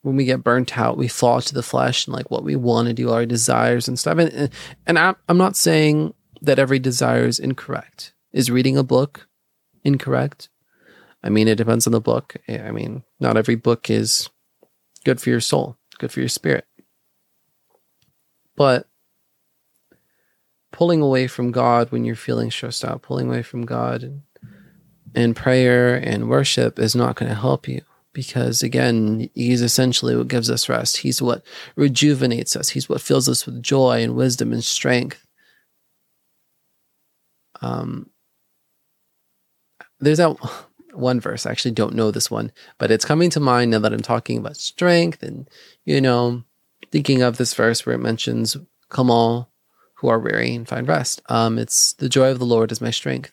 when 0.01 0.15
we 0.15 0.25
get 0.25 0.43
burnt 0.43 0.77
out, 0.77 0.97
we 0.97 1.07
fall 1.07 1.41
to 1.41 1.53
the 1.53 1.61
flesh 1.61 2.07
and 2.07 2.15
like 2.15 2.31
what 2.31 2.43
we 2.43 2.55
want 2.55 2.87
to 2.87 2.93
do, 2.93 3.11
our 3.11 3.25
desires 3.25 3.87
and 3.87 3.99
stuff. 3.99 4.17
And, 4.17 4.49
and 4.87 4.97
I'm 4.97 5.37
not 5.37 5.55
saying 5.55 6.13
that 6.41 6.59
every 6.59 6.79
desire 6.79 7.25
is 7.25 7.39
incorrect. 7.39 8.13
Is 8.31 8.49
reading 8.49 8.77
a 8.77 8.83
book 8.83 9.27
incorrect? 9.83 10.49
I 11.23 11.29
mean, 11.29 11.47
it 11.47 11.55
depends 11.55 11.85
on 11.85 11.93
the 11.93 12.01
book. 12.01 12.35
I 12.47 12.71
mean, 12.71 13.03
not 13.19 13.37
every 13.37 13.55
book 13.55 13.89
is 13.89 14.29
good 15.05 15.21
for 15.21 15.29
your 15.29 15.41
soul, 15.41 15.77
good 15.99 16.11
for 16.11 16.19
your 16.19 16.29
spirit. 16.29 16.65
But 18.55 18.87
pulling 20.71 21.01
away 21.01 21.27
from 21.27 21.51
God 21.51 21.91
when 21.91 22.05
you're 22.05 22.15
feeling 22.15 22.49
stressed 22.49 22.83
out, 22.83 23.01
pulling 23.01 23.27
away 23.27 23.43
from 23.43 23.65
God 23.65 24.03
and, 24.03 24.21
and 25.13 25.35
prayer 25.35 25.95
and 25.95 26.29
worship 26.29 26.79
is 26.79 26.95
not 26.95 27.15
going 27.15 27.29
to 27.29 27.35
help 27.35 27.67
you 27.67 27.81
because 28.13 28.63
again, 28.63 29.29
he's 29.33 29.61
essentially 29.61 30.15
what 30.15 30.27
gives 30.27 30.49
us 30.49 30.69
rest. 30.69 30.97
He's 30.97 31.21
what 31.21 31.43
rejuvenates 31.75 32.55
us. 32.55 32.69
He's 32.69 32.89
what 32.89 33.01
fills 33.01 33.29
us 33.29 33.45
with 33.45 33.61
joy 33.61 34.03
and 34.03 34.15
wisdom 34.15 34.51
and 34.51 34.63
strength. 34.63 35.25
Um, 37.61 38.09
there's 39.99 40.17
that 40.17 40.35
one 40.93 41.19
verse. 41.19 41.45
I 41.45 41.51
actually 41.51 41.71
don't 41.71 41.95
know 41.95 42.11
this 42.11 42.29
one, 42.29 42.51
but 42.77 42.91
it's 42.91 43.05
coming 43.05 43.29
to 43.31 43.39
mind 43.39 43.71
now 43.71 43.79
that 43.79 43.93
I'm 43.93 44.01
talking 44.01 44.37
about 44.37 44.57
strength 44.57 45.23
and, 45.23 45.49
you 45.85 46.01
know, 46.01 46.43
thinking 46.91 47.21
of 47.21 47.37
this 47.37 47.53
verse 47.53 47.85
where 47.85 47.95
it 47.95 47.99
mentions, 47.99 48.57
come 48.89 49.09
all 49.09 49.51
who 49.95 50.09
are 50.09 50.19
weary 50.19 50.53
and 50.55 50.67
find 50.67 50.87
rest. 50.87 51.21
Um, 51.29 51.57
it's 51.57 51.93
the 51.93 52.09
joy 52.09 52.31
of 52.31 52.39
the 52.39 52.45
Lord 52.45 52.71
is 52.71 52.81
my 52.81 52.91
strength. 52.91 53.31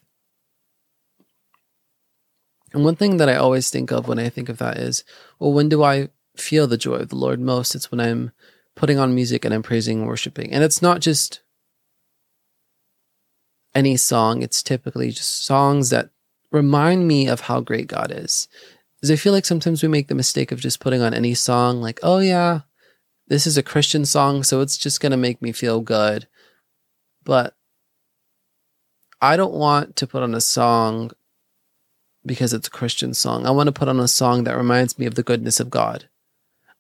And 2.73 2.85
one 2.85 2.97
thing 2.97 3.17
that 3.17 3.29
I 3.29 3.37
always 3.37 3.71
think 3.71 3.91
of 3.91 4.07
when 4.07 4.19
I 4.19 4.29
think 4.29 4.49
of 4.49 4.59
that 4.59 4.77
is, 4.77 5.03
well, 5.39 5.53
when 5.53 5.71
do 5.71 5.83
I 5.83 6.11
feel 6.37 6.67
the 6.67 6.77
joy 6.77 6.97
of 6.97 7.09
the 7.09 7.17
Lord 7.17 7.41
most? 7.41 7.75
It's 7.75 7.91
when 7.91 8.01
I'm 8.01 8.33
putting 8.77 8.99
on 8.99 9.15
music 9.15 9.45
and 9.45 9.55
I'm 9.55 9.63
praising 9.63 10.01
and 10.01 10.07
worshiping. 10.07 10.53
And 10.53 10.63
it's 10.63 10.83
not 10.83 11.01
just 11.01 11.41
any 13.75 13.97
song, 13.97 14.43
it's 14.43 14.63
typically 14.63 15.11
just 15.11 15.45
songs 15.45 15.91
that 15.91 16.11
remind 16.51 17.07
me 17.07 17.29
of 17.29 17.43
how 17.43 17.61
great 17.61 17.87
God 17.87 18.11
is. 18.11 18.49
Because 18.97 19.11
I 19.11 19.17
feel 19.17 19.33
like 19.33 19.45
sometimes 19.45 19.83
we 19.83 19.89
make 19.89 20.09
the 20.09 20.15
mistake 20.15 20.51
of 20.51 20.61
just 20.61 20.81
putting 20.81 21.03
on 21.03 21.15
any 21.15 21.35
song, 21.35 21.81
like, 21.81 22.01
oh, 22.03 22.19
yeah, 22.19 22.61
this 23.29 23.47
is 23.47 23.57
a 23.57 23.63
Christian 23.63 24.05
song, 24.05 24.43
so 24.43 24.61
it's 24.61 24.77
just 24.77 25.01
going 25.01 25.13
to 25.13 25.19
make 25.19 25.41
me 25.41 25.53
feel 25.53 25.81
good. 25.81 26.27
But 27.25 27.55
I 29.21 29.37
don't 29.37 29.55
want 29.55 29.97
to 29.97 30.07
put 30.07 30.23
on 30.23 30.35
a 30.35 30.41
song 30.41 31.11
because 32.25 32.53
it's 32.53 32.69
a 32.69 32.73
Christian 32.73 33.15
song. 33.15 33.47
I 33.47 33.51
want 33.51 33.69
to 33.69 33.73
put 33.73 33.89
on 33.89 34.01
a 34.01 34.09
song 34.09 34.45
that 34.45 34.57
reminds 34.57 34.99
me 34.99 35.07
of 35.07 35.15
the 35.15 35.23
goodness 35.23 35.61
of 35.61 35.71
God. 35.71 36.09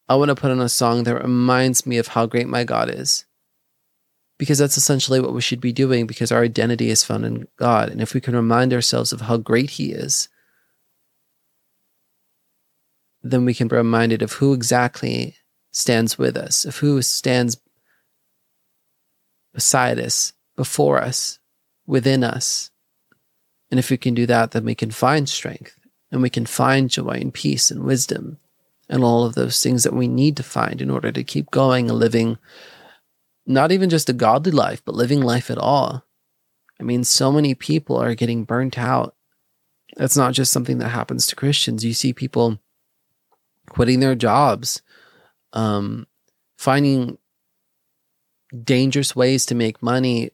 I 0.09 0.17
want 0.17 0.31
to 0.31 0.35
put 0.35 0.51
on 0.51 0.61
a 0.61 0.69
song 0.69 1.05
that 1.05 1.23
reminds 1.23 1.87
me 1.87 1.99
of 1.99 2.09
how 2.09 2.27
great 2.27 2.49
my 2.49 2.65
God 2.65 2.91
is. 2.91 3.27
Because 4.39 4.59
that's 4.59 4.77
essentially 4.77 5.21
what 5.21 5.35
we 5.35 5.41
should 5.41 5.61
be 5.61 5.73
doing 5.73 6.07
because 6.07 6.31
our 6.31 6.43
identity 6.43 6.91
is 6.91 7.03
found 7.05 7.25
in 7.25 7.49
God. 7.57 7.89
And 7.91 8.01
if 8.01 8.15
we 8.15 8.21
can 8.21 8.37
remind 8.37 8.73
ourselves 8.73 9.13
of 9.13 9.23
how 9.23 9.37
great 9.37 9.71
He 9.71 9.91
is, 9.93 10.29
then 13.23 13.45
we 13.45 13.53
can 13.53 13.67
be 13.67 13.77
reminded 13.77 14.23
of 14.23 14.35
who 14.35 14.55
exactly 14.55 15.35
stands 15.73 16.17
with 16.17 16.37
us, 16.37 16.65
of 16.65 16.77
who 16.77 17.03
stands 17.03 17.59
beside 19.53 19.99
us, 19.99 20.33
before 20.55 21.03
us, 21.03 21.41
within 21.85 22.23
us, 22.23 22.71
and 23.71 23.79
if 23.79 23.91
we 23.91 23.97
can 23.97 24.15
do 24.15 24.27
that, 24.27 24.53
then 24.53 24.65
we 24.65 24.75
can 24.75 24.91
find 24.91 25.29
strength 25.29 25.79
and 26.11 26.23
we 26.23 26.31
can 26.31 26.47
find 26.47 26.89
joy 26.89 27.19
and 27.21 27.33
peace 27.33 27.71
and 27.71 27.85
wisdom 27.85 28.39
and 28.89 29.05
all 29.05 29.25
of 29.25 29.35
those 29.35 29.63
things 29.63 29.85
that 29.85 29.93
we 29.93 30.09
need 30.09 30.37
to 30.39 30.43
find 30.43 30.81
in 30.81 30.91
order 30.91 31.13
to 31.13 31.25
keep 31.25 31.51
going 31.51 31.91
and 31.91 31.99
living 31.99 32.39
not 33.49 33.73
even 33.73 33.89
just 33.89 34.11
a 34.11 34.13
godly 34.13 34.53
life, 34.53 34.83
but 34.85 34.95
living 34.95 35.23
life 35.23 35.51
at 35.51 35.59
all. 35.59 36.05
I 36.79 36.83
mean, 36.83 37.03
so 37.03 37.33
many 37.33 37.55
people 37.55 37.97
are 37.97 38.15
getting 38.15 38.45
burnt 38.45 38.79
out. 38.79 39.17
That's 39.97 40.17
not 40.17 40.35
just 40.35 40.53
something 40.53 40.79
that 40.79 40.91
happens 40.91 41.27
to 41.27 41.37
Christians. 41.37 41.85
You 41.85 41.95
see 41.95 42.13
people 42.13 42.61
quitting 43.69 44.01
their 44.01 44.15
jobs, 44.15 44.83
um, 45.55 46.07
finding 46.59 47.17
dangerous 48.65 49.17
ways 49.17 49.47
to 49.47 49.55
make 49.55 49.83
money 49.83 50.31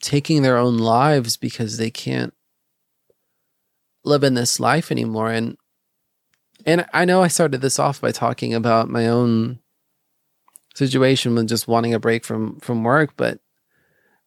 taking 0.00 0.42
their 0.42 0.58
own 0.58 0.76
lives 0.76 1.38
because 1.38 1.78
they 1.78 1.90
can't 1.90 2.34
live 4.04 4.22
in 4.22 4.34
this 4.34 4.60
life 4.60 4.90
anymore 4.90 5.30
and 5.30 5.56
and 6.66 6.86
I 6.92 7.04
know 7.04 7.22
I 7.22 7.28
started 7.28 7.60
this 7.60 7.78
off 7.78 8.00
by 8.00 8.10
talking 8.10 8.54
about 8.54 8.88
my 8.88 9.08
own 9.08 9.60
situation 10.74 11.34
with 11.34 11.48
just 11.48 11.68
wanting 11.68 11.94
a 11.94 12.00
break 12.00 12.24
from 12.24 12.58
from 12.60 12.82
work 12.82 13.12
but 13.16 13.40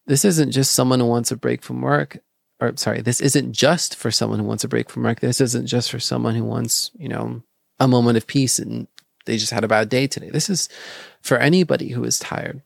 this 0.06 0.24
isn't 0.24 0.52
just 0.52 0.72
someone 0.72 1.00
who 1.00 1.06
wants 1.06 1.32
a 1.32 1.36
break 1.36 1.62
from 1.62 1.82
work 1.82 2.18
or 2.60 2.76
sorry 2.78 3.02
this 3.02 3.22
isn't 3.22 3.54
just 3.54 3.96
for 3.96 4.10
someone 4.12 4.40
who 4.40 4.46
wants 4.46 4.64
a 4.64 4.68
break 4.68 4.90
from 4.90 5.04
work 5.04 5.20
this 5.20 5.42
isn't 5.42 5.68
just 5.68 5.92
for 5.92 6.00
someone 6.00 6.36
who 6.36 6.44
wants 6.44 6.92
you 6.98 7.10
know 7.10 7.42
a 7.80 7.88
moment 7.88 8.18
of 8.18 8.26
peace 8.26 8.60
and 8.60 8.88
they 9.26 9.38
just 9.38 9.52
had 9.52 9.64
a 9.64 9.68
bad 9.68 9.90
day 9.90 10.08
today 10.08 10.30
this 10.30 10.50
is 10.50 10.70
for 11.22 11.38
anybody 11.38 11.90
who 11.90 12.04
is 12.04 12.18
tired 12.18 12.62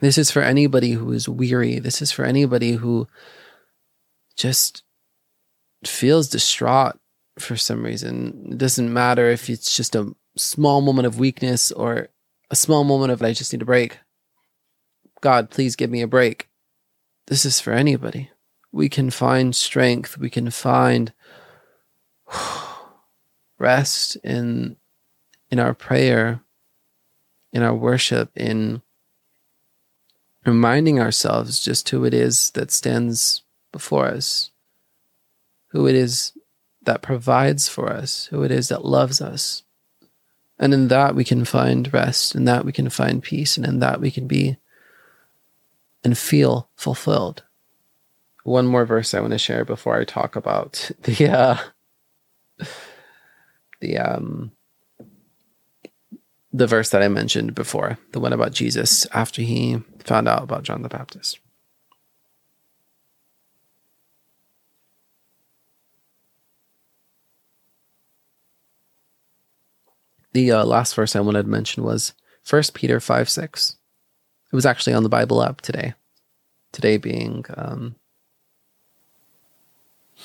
this 0.00 0.18
is 0.18 0.30
for 0.30 0.42
anybody 0.42 0.92
who 0.92 1.12
is 1.12 1.28
weary. 1.28 1.78
This 1.78 2.00
is 2.00 2.12
for 2.12 2.24
anybody 2.24 2.72
who 2.72 3.08
just 4.36 4.82
feels 5.84 6.28
distraught 6.28 6.98
for 7.38 7.56
some 7.56 7.84
reason. 7.84 8.48
It 8.52 8.58
doesn't 8.58 8.92
matter 8.92 9.28
if 9.28 9.50
it's 9.50 9.76
just 9.76 9.96
a 9.96 10.14
small 10.38 10.80
moment 10.80 11.06
of 11.06 11.18
weakness 11.18 11.72
or 11.72 12.08
a 12.50 12.56
small 12.56 12.84
moment 12.84 13.12
of 13.12 13.22
I 13.22 13.32
just 13.32 13.52
need 13.52 13.62
a 13.62 13.66
break. 13.66 13.98
God, 15.20 15.50
please 15.50 15.76
give 15.76 15.90
me 15.90 16.00
a 16.00 16.06
break. 16.06 16.48
This 17.26 17.44
is 17.44 17.60
for 17.60 17.72
anybody. 17.72 18.30
We 18.72 18.88
can 18.88 19.10
find 19.10 19.54
strength. 19.54 20.16
We 20.16 20.30
can 20.30 20.50
find 20.50 21.12
rest 23.58 24.16
in 24.22 24.76
in 25.50 25.58
our 25.58 25.74
prayer, 25.74 26.40
in 27.52 27.62
our 27.62 27.74
worship, 27.74 28.30
in 28.36 28.82
reminding 30.44 31.00
ourselves 31.00 31.60
just 31.60 31.88
who 31.88 32.04
it 32.04 32.14
is 32.14 32.50
that 32.50 32.70
stands 32.70 33.42
before 33.72 34.06
us, 34.06 34.50
who 35.68 35.86
it 35.86 35.94
is 35.94 36.32
that 36.82 37.02
provides 37.02 37.68
for 37.68 37.90
us, 37.90 38.26
who 38.26 38.42
it 38.42 38.50
is 38.50 38.68
that 38.68 38.84
loves 38.84 39.20
us. 39.20 39.64
And 40.58 40.74
in 40.74 40.88
that 40.88 41.14
we 41.14 41.24
can 41.24 41.44
find 41.44 41.92
rest, 41.92 42.34
in 42.34 42.44
that 42.44 42.64
we 42.64 42.72
can 42.72 42.90
find 42.90 43.22
peace, 43.22 43.56
and 43.56 43.64
in 43.64 43.78
that 43.78 44.00
we 44.00 44.10
can 44.10 44.26
be 44.26 44.56
and 46.04 46.16
feel 46.16 46.68
fulfilled. 46.74 47.44
One 48.44 48.66
more 48.66 48.84
verse 48.84 49.14
I 49.14 49.20
want 49.20 49.32
to 49.32 49.38
share 49.38 49.64
before 49.64 49.96
I 49.96 50.04
talk 50.04 50.36
about 50.36 50.90
the 51.02 51.28
uh, 51.28 51.56
the 53.80 53.98
um 53.98 54.52
the 56.52 56.66
verse 56.66 56.90
that 56.90 57.02
I 57.02 57.08
mentioned 57.08 57.54
before, 57.54 57.98
the 58.12 58.20
one 58.20 58.32
about 58.32 58.52
Jesus 58.52 59.06
after 59.12 59.42
he 59.42 59.82
found 60.00 60.28
out 60.28 60.42
about 60.42 60.62
John 60.62 60.82
the 60.82 60.88
Baptist. 60.88 61.38
The 70.32 70.52
uh, 70.52 70.64
last 70.64 70.94
verse 70.94 71.16
I 71.16 71.20
wanted 71.20 71.44
to 71.44 71.48
mention 71.48 71.84
was 71.84 72.12
1 72.48 72.62
Peter 72.74 73.00
5 73.00 73.28
6. 73.28 73.76
It 74.50 74.56
was 74.56 74.66
actually 74.66 74.94
on 74.94 75.02
the 75.02 75.08
Bible 75.08 75.42
app 75.42 75.60
today. 75.60 75.94
Today 76.72 76.96
being, 76.96 77.44
um, 77.56 77.96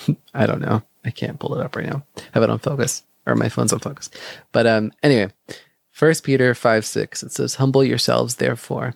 I 0.33 0.45
don't 0.45 0.61
know. 0.61 0.83
I 1.05 1.11
can't 1.11 1.39
pull 1.39 1.55
it 1.55 1.63
up 1.63 1.75
right 1.75 1.85
now. 1.85 2.05
I 2.17 2.21
have 2.33 2.43
it 2.43 2.49
on 2.49 2.59
focus, 2.59 3.03
or 3.25 3.35
my 3.35 3.49
phone's 3.49 3.73
on 3.73 3.79
focus. 3.79 4.09
But 4.51 4.67
um, 4.67 4.91
anyway, 5.01 5.31
First 5.91 6.23
Peter 6.23 6.55
5 6.55 6.85
6, 6.85 7.23
it 7.23 7.31
says, 7.31 7.55
Humble 7.55 7.83
yourselves, 7.83 8.35
therefore. 8.35 8.95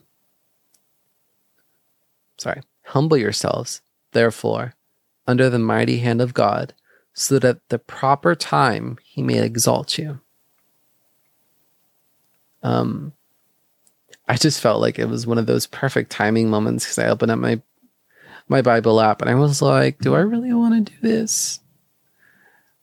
Sorry, 2.37 2.61
humble 2.85 3.17
yourselves, 3.17 3.81
therefore, 4.13 4.73
under 5.27 5.49
the 5.49 5.59
mighty 5.59 5.99
hand 5.99 6.21
of 6.21 6.33
God, 6.33 6.73
so 7.13 7.39
that 7.39 7.47
at 7.47 7.69
the 7.69 7.79
proper 7.79 8.35
time 8.35 8.97
he 9.03 9.21
may 9.21 9.43
exalt 9.43 9.97
you. 9.97 10.21
Um, 12.67 13.13
I 14.27 14.35
just 14.35 14.59
felt 14.59 14.81
like 14.81 14.99
it 14.99 15.07
was 15.07 15.25
one 15.25 15.37
of 15.37 15.45
those 15.45 15.67
perfect 15.67 16.11
timing 16.11 16.49
moments 16.49 16.83
because 16.83 16.99
I 16.99 17.07
opened 17.07 17.31
up 17.31 17.39
my 17.39 17.61
my 18.49 18.61
Bible 18.61 19.01
app 19.01 19.21
and 19.21 19.29
I 19.29 19.35
was 19.35 19.61
like, 19.61 19.99
do 19.99 20.15
I 20.15 20.19
really 20.19 20.53
want 20.53 20.87
to 20.87 20.93
do 20.93 20.97
this? 21.01 21.59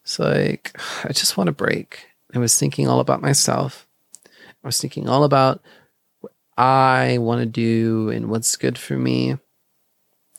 It's 0.03 0.19
like 0.19 0.79
I 1.03 1.09
just 1.09 1.37
want 1.37 1.47
to 1.47 1.51
break. 1.51 2.07
I 2.33 2.39
was 2.39 2.57
thinking 2.57 2.87
all 2.87 2.99
about 2.99 3.21
myself. 3.21 3.87
I 4.25 4.67
was 4.67 4.81
thinking 4.81 5.07
all 5.07 5.23
about 5.23 5.61
what 6.21 6.33
I 6.57 7.19
want 7.19 7.41
to 7.41 7.45
do 7.45 8.09
and 8.09 8.29
what's 8.29 8.55
good 8.55 8.77
for 8.77 8.97
me. 8.97 9.37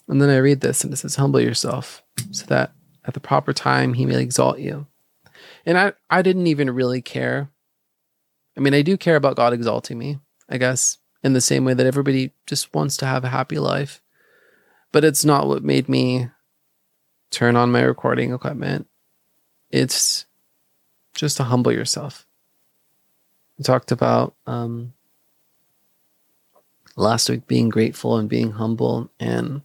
And 0.09 0.21
then 0.21 0.29
I 0.29 0.37
read 0.38 0.61
this 0.61 0.85
and 0.85 0.93
it 0.93 0.97
says, 0.97 1.17
humble 1.17 1.41
yourself 1.41 2.03
so 2.31 2.47
that 2.47 2.73
at 3.05 3.15
the 3.15 3.21
proper 3.21 3.53
time 3.53 3.95
he 3.95 4.07
may 4.07 4.21
exalt 4.21 4.59
you. 4.59 4.87
And 5.65 5.79
I, 5.79 5.93
I 6.11 6.23
didn't 6.23 6.47
even 6.49 6.71
really 6.71 7.03
care. 7.03 7.50
I 8.56 8.60
mean, 8.60 8.75
I 8.75 8.82
do 8.82 8.96
care 8.96 9.16
about 9.16 9.36
God 9.36 9.52
exalting 9.52 9.98
me, 9.98 10.18
I 10.48 10.58
guess, 10.58 10.98
in 11.22 11.34
the 11.34 11.40
same 11.40 11.64
way 11.64 11.75
that 11.75 11.86
everybody 11.86 12.32
just 12.46 12.75
wants 12.75 12.96
to 12.98 13.06
have 13.06 13.25
a 13.25 13.28
happy 13.28 13.58
life. 13.58 14.00
But 14.92 15.04
it's 15.04 15.25
not 15.25 15.46
what 15.46 15.62
made 15.62 15.88
me 15.88 16.30
turn 17.30 17.56
on 17.56 17.72
my 17.72 17.82
recording 17.82 18.32
equipment. 18.32 18.86
It's 19.70 20.25
just 21.14 21.36
to 21.36 21.44
humble 21.44 21.72
yourself. 21.72 22.26
We 23.58 23.64
talked 23.64 23.90
about 23.90 24.34
um, 24.46 24.94
last 26.94 27.28
week 27.28 27.46
being 27.46 27.68
grateful 27.68 28.16
and 28.16 28.28
being 28.28 28.52
humble 28.52 29.10
and 29.20 29.62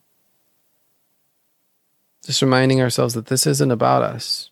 just 2.25 2.41
reminding 2.41 2.81
ourselves 2.81 3.13
that 3.13 3.27
this 3.27 3.48
isn't 3.48 3.71
about 3.71 4.03
us. 4.03 4.50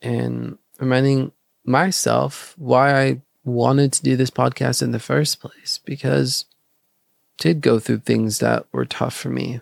And 0.00 0.58
reminding 0.78 1.32
myself 1.64 2.54
why 2.56 3.00
I 3.00 3.20
wanted 3.44 3.92
to 3.94 4.02
do 4.02 4.16
this 4.16 4.30
podcast 4.30 4.82
in 4.82 4.92
the 4.92 4.98
first 4.98 5.40
place 5.40 5.80
because 5.84 6.44
I 7.40 7.42
did 7.42 7.60
go 7.60 7.78
through 7.78 7.98
things 7.98 8.38
that 8.38 8.66
were 8.72 8.84
tough 8.84 9.14
for 9.14 9.30
me. 9.30 9.60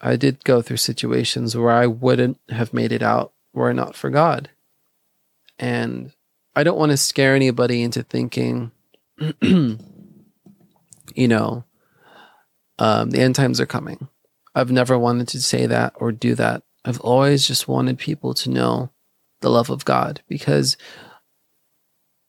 I 0.00 0.16
did 0.16 0.44
go 0.44 0.62
through 0.62 0.76
situations 0.76 1.56
where 1.56 1.70
I 1.70 1.86
wouldn't 1.86 2.38
have 2.48 2.72
made 2.72 2.92
it 2.92 3.02
out 3.02 3.32
were 3.52 3.70
it 3.70 3.74
not 3.74 3.96
for 3.96 4.10
God. 4.10 4.50
And 5.58 6.12
I 6.54 6.62
don't 6.62 6.78
want 6.78 6.90
to 6.90 6.96
scare 6.96 7.34
anybody 7.34 7.82
into 7.82 8.02
thinking, 8.02 8.70
you 9.40 9.78
know, 11.16 11.64
um, 12.78 13.10
the 13.10 13.20
end 13.20 13.34
times 13.34 13.60
are 13.60 13.66
coming. 13.66 14.08
I've 14.54 14.70
never 14.70 14.98
wanted 14.98 15.28
to 15.28 15.42
say 15.42 15.66
that 15.66 15.94
or 15.96 16.12
do 16.12 16.34
that. 16.36 16.62
I've 16.84 17.00
always 17.00 17.46
just 17.46 17.68
wanted 17.68 17.98
people 17.98 18.34
to 18.34 18.50
know 18.50 18.90
the 19.40 19.50
love 19.50 19.70
of 19.70 19.84
God 19.84 20.22
because 20.28 20.76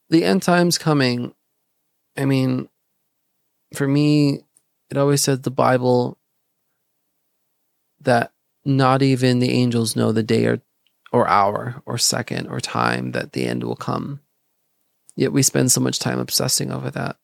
the 0.08 0.24
end 0.24 0.42
times 0.42 0.78
coming, 0.78 1.34
I 2.16 2.24
mean, 2.24 2.68
for 3.74 3.86
me, 3.86 4.40
it 4.90 4.96
always 4.96 5.22
says 5.22 5.40
the 5.40 5.50
Bible 5.50 6.18
that 8.00 8.32
not 8.64 9.02
even 9.02 9.38
the 9.38 9.52
angels 9.52 9.96
know 9.96 10.12
the 10.12 10.22
day 10.22 10.46
or 10.46 10.60
or 11.12 11.28
hour 11.28 11.82
or 11.86 11.98
second 11.98 12.46
or 12.48 12.60
time 12.60 13.12
that 13.12 13.32
the 13.32 13.44
end 13.44 13.64
will 13.64 13.76
come. 13.76 14.20
Yet 15.16 15.32
we 15.32 15.42
spend 15.42 15.72
so 15.72 15.80
much 15.80 15.98
time 15.98 16.18
obsessing 16.18 16.70
over 16.70 16.90
that. 16.90 17.16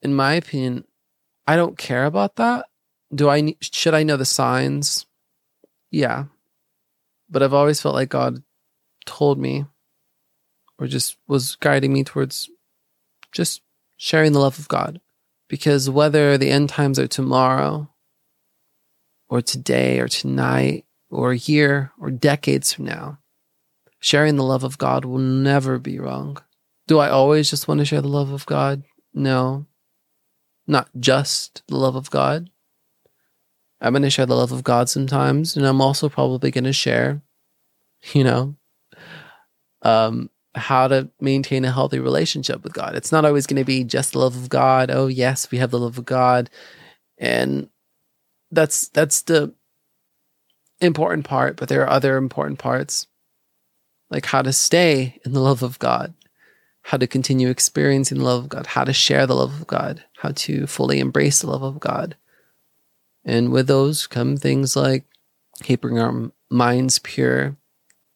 In 0.00 0.14
my 0.14 0.34
opinion, 0.34 0.84
I 1.46 1.56
don't 1.56 1.76
care 1.76 2.04
about 2.04 2.36
that. 2.36 2.66
Do 3.14 3.28
I 3.28 3.56
should 3.60 3.94
I 3.94 4.04
know 4.04 4.16
the 4.16 4.24
signs? 4.24 5.06
Yeah. 5.90 6.24
But 7.28 7.42
I've 7.42 7.54
always 7.54 7.80
felt 7.80 7.94
like 7.94 8.08
God 8.08 8.42
told 9.06 9.38
me 9.38 9.64
or 10.78 10.86
just 10.86 11.16
was 11.28 11.56
guiding 11.56 11.92
me 11.92 12.04
towards 12.04 12.50
just 13.32 13.62
sharing 13.96 14.32
the 14.32 14.40
love 14.40 14.58
of 14.58 14.68
God. 14.68 15.00
Because 15.48 15.88
whether 15.90 16.38
the 16.38 16.50
end 16.50 16.68
times 16.70 16.98
are 16.98 17.06
tomorrow 17.06 17.90
or 19.28 19.42
today 19.42 20.00
or 20.00 20.08
tonight 20.08 20.84
or 21.10 21.32
a 21.32 21.36
year 21.36 21.92
or 22.00 22.10
decades 22.10 22.72
from 22.72 22.86
now, 22.86 23.18
sharing 24.00 24.36
the 24.36 24.42
love 24.42 24.64
of 24.64 24.78
God 24.78 25.04
will 25.04 25.18
never 25.18 25.78
be 25.78 25.98
wrong. 25.98 26.38
Do 26.88 26.98
I 26.98 27.10
always 27.10 27.48
just 27.48 27.68
want 27.68 27.78
to 27.78 27.84
share 27.84 28.00
the 28.00 28.08
love 28.08 28.32
of 28.32 28.46
God? 28.46 28.82
No. 29.14 29.66
Not 30.66 30.88
just 30.98 31.62
the 31.68 31.76
love 31.76 31.96
of 31.96 32.10
God. 32.10 32.50
I'm 33.80 33.92
going 33.92 34.02
to 34.02 34.10
share 34.10 34.26
the 34.26 34.36
love 34.36 34.52
of 34.52 34.64
God 34.64 34.88
sometimes, 34.88 35.56
and 35.56 35.66
I'm 35.66 35.80
also 35.80 36.08
probably 36.08 36.50
going 36.50 36.64
to 36.64 36.72
share, 36.72 37.20
you 38.12 38.24
know, 38.24 38.56
um, 39.82 40.30
how 40.54 40.88
to 40.88 41.08
maintain 41.20 41.64
a 41.64 41.72
healthy 41.72 41.98
relationship 41.98 42.62
with 42.62 42.72
God. 42.72 42.94
It's 42.94 43.12
not 43.12 43.24
always 43.24 43.46
going 43.46 43.60
to 43.60 43.64
be 43.64 43.84
just 43.84 44.12
the 44.12 44.18
love 44.18 44.36
of 44.36 44.48
God. 44.48 44.90
Oh, 44.90 45.06
yes, 45.06 45.50
we 45.50 45.58
have 45.58 45.70
the 45.70 45.78
love 45.78 45.98
of 45.98 46.04
God. 46.04 46.50
And 47.18 47.68
that's 48.50 48.88
that's 48.88 49.22
the 49.22 49.54
important 50.80 51.24
part, 51.24 51.56
but 51.56 51.68
there 51.68 51.82
are 51.82 51.90
other 51.90 52.16
important 52.16 52.58
parts 52.58 53.06
like 54.10 54.26
how 54.26 54.42
to 54.42 54.52
stay 54.52 55.18
in 55.24 55.32
the 55.32 55.40
love 55.40 55.62
of 55.62 55.78
God, 55.78 56.12
how 56.82 56.98
to 56.98 57.06
continue 57.06 57.48
experiencing 57.48 58.18
the 58.18 58.24
love 58.24 58.44
of 58.44 58.48
God, 58.50 58.66
how 58.66 58.84
to 58.84 58.92
share 58.92 59.26
the 59.26 59.34
love 59.34 59.58
of 59.58 59.66
God, 59.66 60.04
how 60.18 60.32
to 60.32 60.66
fully 60.66 61.00
embrace 61.00 61.40
the 61.40 61.46
love 61.46 61.62
of 61.62 61.80
God. 61.80 62.16
And 63.24 63.50
with 63.50 63.68
those 63.68 64.06
come 64.06 64.36
things 64.36 64.76
like 64.76 65.04
keeping 65.62 65.98
our 65.98 66.30
minds 66.50 66.98
pure, 66.98 67.56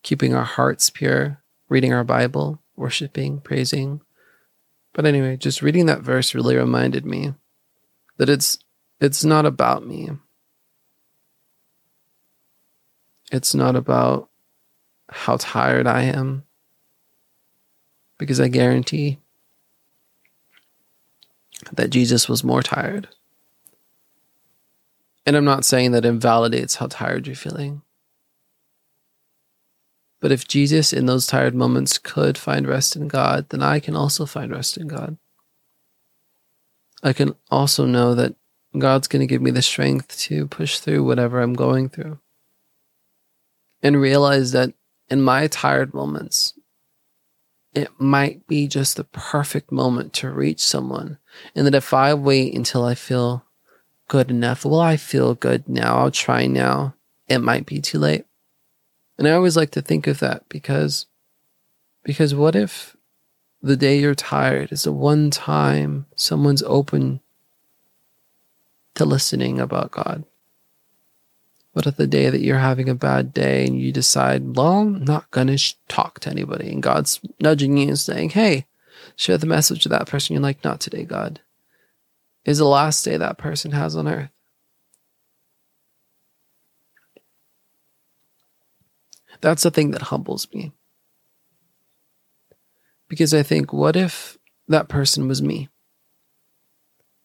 keeping 0.03 0.35
our 0.35 0.45
hearts 0.45 0.91
pure, 0.91 1.43
reading 1.69 1.93
our 1.93 2.05
Bible, 2.05 2.63
worshiping, 2.77 3.41
praising. 3.41 4.01
But 4.93 5.07
anyway, 5.07 5.37
just 5.37 5.63
reading 5.63 5.87
that 5.87 6.01
verse 6.03 6.35
really 6.35 6.57
reminded 6.57 7.05
me 7.05 7.35
that 8.17 8.29
it's 8.29 8.59
it's 9.01 9.25
not 9.25 9.45
about 9.45 9.87
me. 9.87 10.11
It's 13.31 13.55
not 13.55 13.77
about 13.77 14.31
how 15.09 15.37
tired 15.37 15.87
I 15.87 16.03
am. 16.03 16.45
Because 18.19 18.41
I 18.41 18.49
guarantee 18.49 19.19
that 21.73 21.91
Jesus 21.91 22.29
was 22.29 22.45
more 22.45 22.63
tired. 22.63 23.09
And 25.27 25.37
I'm 25.37 25.45
not 25.45 25.65
saying 25.65 25.91
that 25.93 26.05
invalidates 26.05 26.77
how 26.77 26.87
tired 26.87 27.27
you're 27.27 27.37
feeling. 27.37 27.83
But 30.21 30.33
if 30.33 30.49
Jesus 30.49 30.93
in 30.93 31.07
those 31.07 31.27
tired 31.27 31.55
moments 31.55 31.99
could 31.99 32.39
find 32.39 32.67
rest 32.67 32.97
in 32.97 33.09
God, 33.09 33.51
then 33.51 33.63
I 33.63 33.81
can 33.81 33.95
also 33.95 34.27
find 34.27 34.51
rest 34.51 34.77
in 34.77 34.89
God. 34.89 35.19
I 37.03 37.13
can 37.13 37.35
also 37.51 37.85
know 37.85 38.15
that 38.15 38.35
God's 38.79 39.09
going 39.09 39.21
to 39.21 39.27
give 39.27 39.43
me 39.43 39.51
the 39.51 39.63
strength 39.63 40.19
to 40.21 40.47
push 40.47 40.79
through 40.79 41.05
whatever 41.05 41.41
I'm 41.41 41.55
going 41.55 41.89
through. 41.89 42.19
And 43.83 44.01
realize 44.01 44.53
that 44.53 44.73
in 45.09 45.23
my 45.23 45.47
tired 45.47 45.95
moments, 45.95 46.55
it 47.75 47.91
might 47.99 48.47
be 48.47 48.67
just 48.67 48.97
the 48.97 49.05
perfect 49.05 49.71
moment 49.71 50.15
to 50.15 50.31
reach 50.31 50.61
someone. 50.61 51.19
And 51.55 51.67
that 51.67 51.75
if 51.75 51.93
I 51.93 52.15
wait 52.15 52.55
until 52.55 52.85
I 52.85 52.95
feel 52.95 53.45
good 54.09 54.31
enough, 54.31 54.65
well, 54.65 54.81
I 54.81 54.97
feel 54.97 55.35
good 55.35 55.69
now, 55.69 55.99
I'll 55.99 56.11
try 56.11 56.47
now, 56.47 56.95
it 57.29 57.39
might 57.39 57.67
be 57.67 57.81
too 57.81 57.99
late. 57.99 58.25
And 59.19 59.27
I 59.27 59.33
always 59.33 59.57
like 59.57 59.71
to 59.73 59.83
think 59.83 60.07
of 60.07 60.19
that 60.21 60.49
because, 60.49 61.07
because 62.05 62.35
what 62.35 62.55
if 62.55 62.97
the 63.63 63.77
day 63.77 63.99
you're 63.99 64.15
tired 64.15 64.73
is 64.73 64.85
the 64.85 64.93
one 64.93 65.31
time 65.31 66.07
someone's 66.15 66.63
open 66.65 67.21
to 68.95 69.05
listening 69.05 69.59
about 69.59 69.91
God? 69.91 70.25
What 71.73 71.87
if 71.87 71.97
the 71.97 72.07
day 72.07 72.31
that 72.31 72.41
you're 72.41 72.59
having 72.59 72.89
a 72.89 72.95
bad 72.95 73.35
day 73.35 73.67
and 73.67 73.79
you 73.79 73.93
decide, 73.93 74.57
well, 74.57 74.79
I'm 74.79 75.05
not 75.05 75.31
going 75.31 75.49
to 75.49 75.59
sh- 75.59 75.75
talk 75.89 76.21
to 76.21 76.31
anybody, 76.31 76.71
and 76.71 76.83
God's 76.83 77.21
nudging 77.39 77.77
you 77.77 77.89
and 77.89 77.99
saying, 77.99 78.31
hey, 78.31 78.65
share 79.15 79.37
the 79.37 79.47
message 79.47 79.83
to 79.83 79.91
that 79.91 80.07
person. 80.07 80.33
You're 80.33 80.43
like, 80.43 80.65
not 80.65 80.81
today, 80.81 81.05
God. 81.05 81.41
Is 82.47 82.57
the 82.59 82.65
last 82.65 83.05
day 83.05 83.19
that 83.19 83.37
person 83.37 83.73
has 83.73 83.95
on 83.95 84.09
earth. 84.09 84.31
That's 89.41 89.63
the 89.63 89.71
thing 89.71 89.91
that 89.93 90.03
humbles 90.03 90.49
me. 90.53 90.73
Because 93.09 93.33
I 93.33 93.43
think, 93.43 93.73
what 93.73 93.97
if 93.97 94.37
that 94.69 94.89
person 94.89 95.29
was 95.29 95.43
me? 95.43 95.69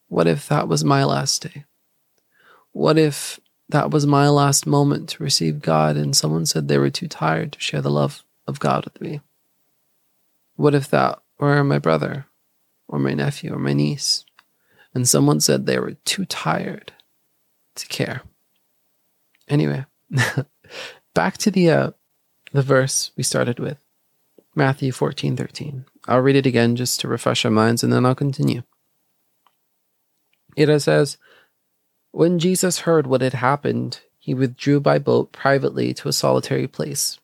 What 0.08 0.26
if 0.26 0.48
that 0.48 0.68
was 0.68 0.84
my 0.84 1.04
last 1.04 1.42
day? 1.42 1.64
What 2.72 2.98
if 2.98 3.40
that 3.68 3.90
was 3.90 4.06
my 4.06 4.28
last 4.28 4.66
moment 4.66 5.08
to 5.10 5.22
receive 5.22 5.62
God 5.62 5.96
and 5.96 6.14
someone 6.14 6.46
said 6.46 6.68
they 6.68 6.78
were 6.78 6.90
too 6.90 7.08
tired 7.08 7.52
to 7.52 7.60
share 7.60 7.80
the 7.80 7.90
love 7.90 8.24
of 8.46 8.60
God 8.60 8.84
with 8.84 9.00
me? 9.00 9.20
What 10.56 10.74
if 10.74 10.88
that 10.90 11.20
were 11.38 11.64
my 11.64 11.78
brother 11.78 12.26
or 12.86 12.98
my 12.98 13.14
nephew 13.14 13.54
or 13.54 13.58
my 13.58 13.72
niece 13.72 14.24
and 14.94 15.08
someone 15.08 15.40
said 15.40 15.64
they 15.64 15.78
were 15.78 15.94
too 16.04 16.24
tired 16.26 16.92
to 17.76 17.86
care? 17.88 18.22
Anyway, 19.48 19.86
back 21.14 21.38
to 21.38 21.50
the 21.50 21.70
uh, 21.70 21.90
the 22.52 22.62
verse 22.62 23.10
we 23.16 23.22
started 23.22 23.58
with. 23.58 23.78
Matthew 24.54 24.92
14, 24.92 25.36
13. 25.36 25.84
I'll 26.06 26.20
read 26.20 26.36
it 26.36 26.46
again 26.46 26.76
just 26.76 27.00
to 27.00 27.08
refresh 27.08 27.44
our 27.44 27.50
minds 27.50 27.82
and 27.82 27.92
then 27.92 28.04
I'll 28.04 28.14
continue. 28.14 28.62
It 30.56 30.80
says, 30.80 31.16
When 32.10 32.38
Jesus 32.38 32.80
heard 32.80 33.06
what 33.06 33.22
had 33.22 33.34
happened, 33.34 34.00
he 34.18 34.34
withdrew 34.34 34.80
by 34.80 34.98
boat 34.98 35.32
privately 35.32 35.94
to 35.94 36.08
a 36.08 36.12
solitary 36.12 36.68
place. 36.68 37.18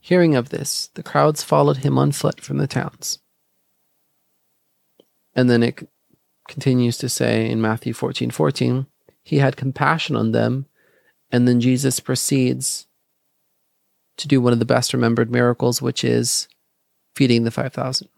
Hearing 0.00 0.36
of 0.36 0.50
this, 0.50 0.90
the 0.94 1.02
crowds 1.02 1.42
followed 1.42 1.78
him 1.78 1.98
on 1.98 2.12
foot 2.12 2.40
from 2.40 2.58
the 2.58 2.66
towns. 2.66 3.18
And 5.34 5.48
then 5.48 5.62
it 5.62 5.88
continues 6.48 6.98
to 6.98 7.08
say 7.08 7.48
in 7.48 7.60
Matthew 7.60 7.94
14 7.94 8.30
14, 8.30 8.86
he 9.22 9.38
had 9.38 9.56
compassion 9.56 10.16
on 10.16 10.32
them. 10.32 10.66
And 11.30 11.46
then 11.46 11.60
Jesus 11.60 12.00
proceeds 12.00 12.86
to 14.20 14.28
do 14.28 14.40
one 14.40 14.52
of 14.52 14.58
the 14.58 14.64
best 14.64 14.92
remembered 14.92 15.30
miracles, 15.30 15.82
which 15.82 16.04
is 16.04 16.48
feeding 17.14 17.44
the 17.44 17.50
5,000. 17.50 18.08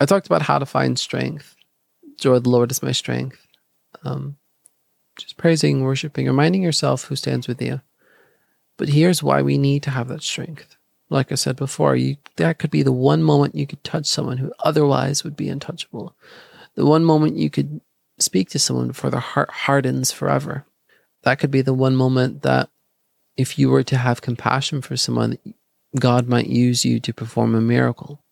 I 0.00 0.06
talked 0.06 0.26
about 0.26 0.42
how 0.42 0.58
to 0.58 0.66
find 0.66 0.98
strength. 0.98 1.56
Joy 2.18 2.34
of 2.34 2.44
the 2.44 2.50
Lord 2.50 2.70
is 2.70 2.82
my 2.82 2.92
strength. 2.92 3.46
Um, 4.04 4.36
just 5.18 5.36
praising, 5.36 5.82
worshiping, 5.82 6.26
reminding 6.26 6.62
yourself 6.62 7.04
who 7.04 7.16
stands 7.16 7.48
with 7.48 7.60
you. 7.60 7.80
But 8.76 8.90
here's 8.90 9.22
why 9.22 9.42
we 9.42 9.58
need 9.58 9.82
to 9.84 9.90
have 9.90 10.08
that 10.08 10.22
strength. 10.22 10.76
Like 11.10 11.32
I 11.32 11.36
said 11.36 11.56
before, 11.56 11.96
you 11.96 12.16
that 12.36 12.58
could 12.58 12.70
be 12.70 12.82
the 12.82 12.92
one 12.92 13.22
moment 13.22 13.54
you 13.54 13.66
could 13.66 13.82
touch 13.82 14.06
someone 14.06 14.38
who 14.38 14.52
otherwise 14.62 15.24
would 15.24 15.36
be 15.36 15.48
untouchable. 15.48 16.14
The 16.74 16.86
one 16.86 17.04
moment 17.04 17.36
you 17.36 17.50
could 17.50 17.80
speak 18.18 18.50
to 18.50 18.58
someone 18.58 18.88
before 18.88 19.10
their 19.10 19.20
heart 19.20 19.50
hardens 19.50 20.12
forever. 20.12 20.64
That 21.22 21.38
could 21.38 21.50
be 21.50 21.62
the 21.62 21.74
one 21.74 21.96
moment 21.96 22.42
that 22.42 22.68
if 23.38 23.56
you 23.56 23.70
were 23.70 23.84
to 23.84 23.96
have 23.96 24.20
compassion 24.20 24.82
for 24.82 24.96
someone, 24.96 25.38
God 25.98 26.28
might 26.28 26.48
use 26.48 26.84
you 26.84 26.98
to 27.00 27.14
perform 27.14 27.54
a 27.54 27.60
miracle 27.60 28.22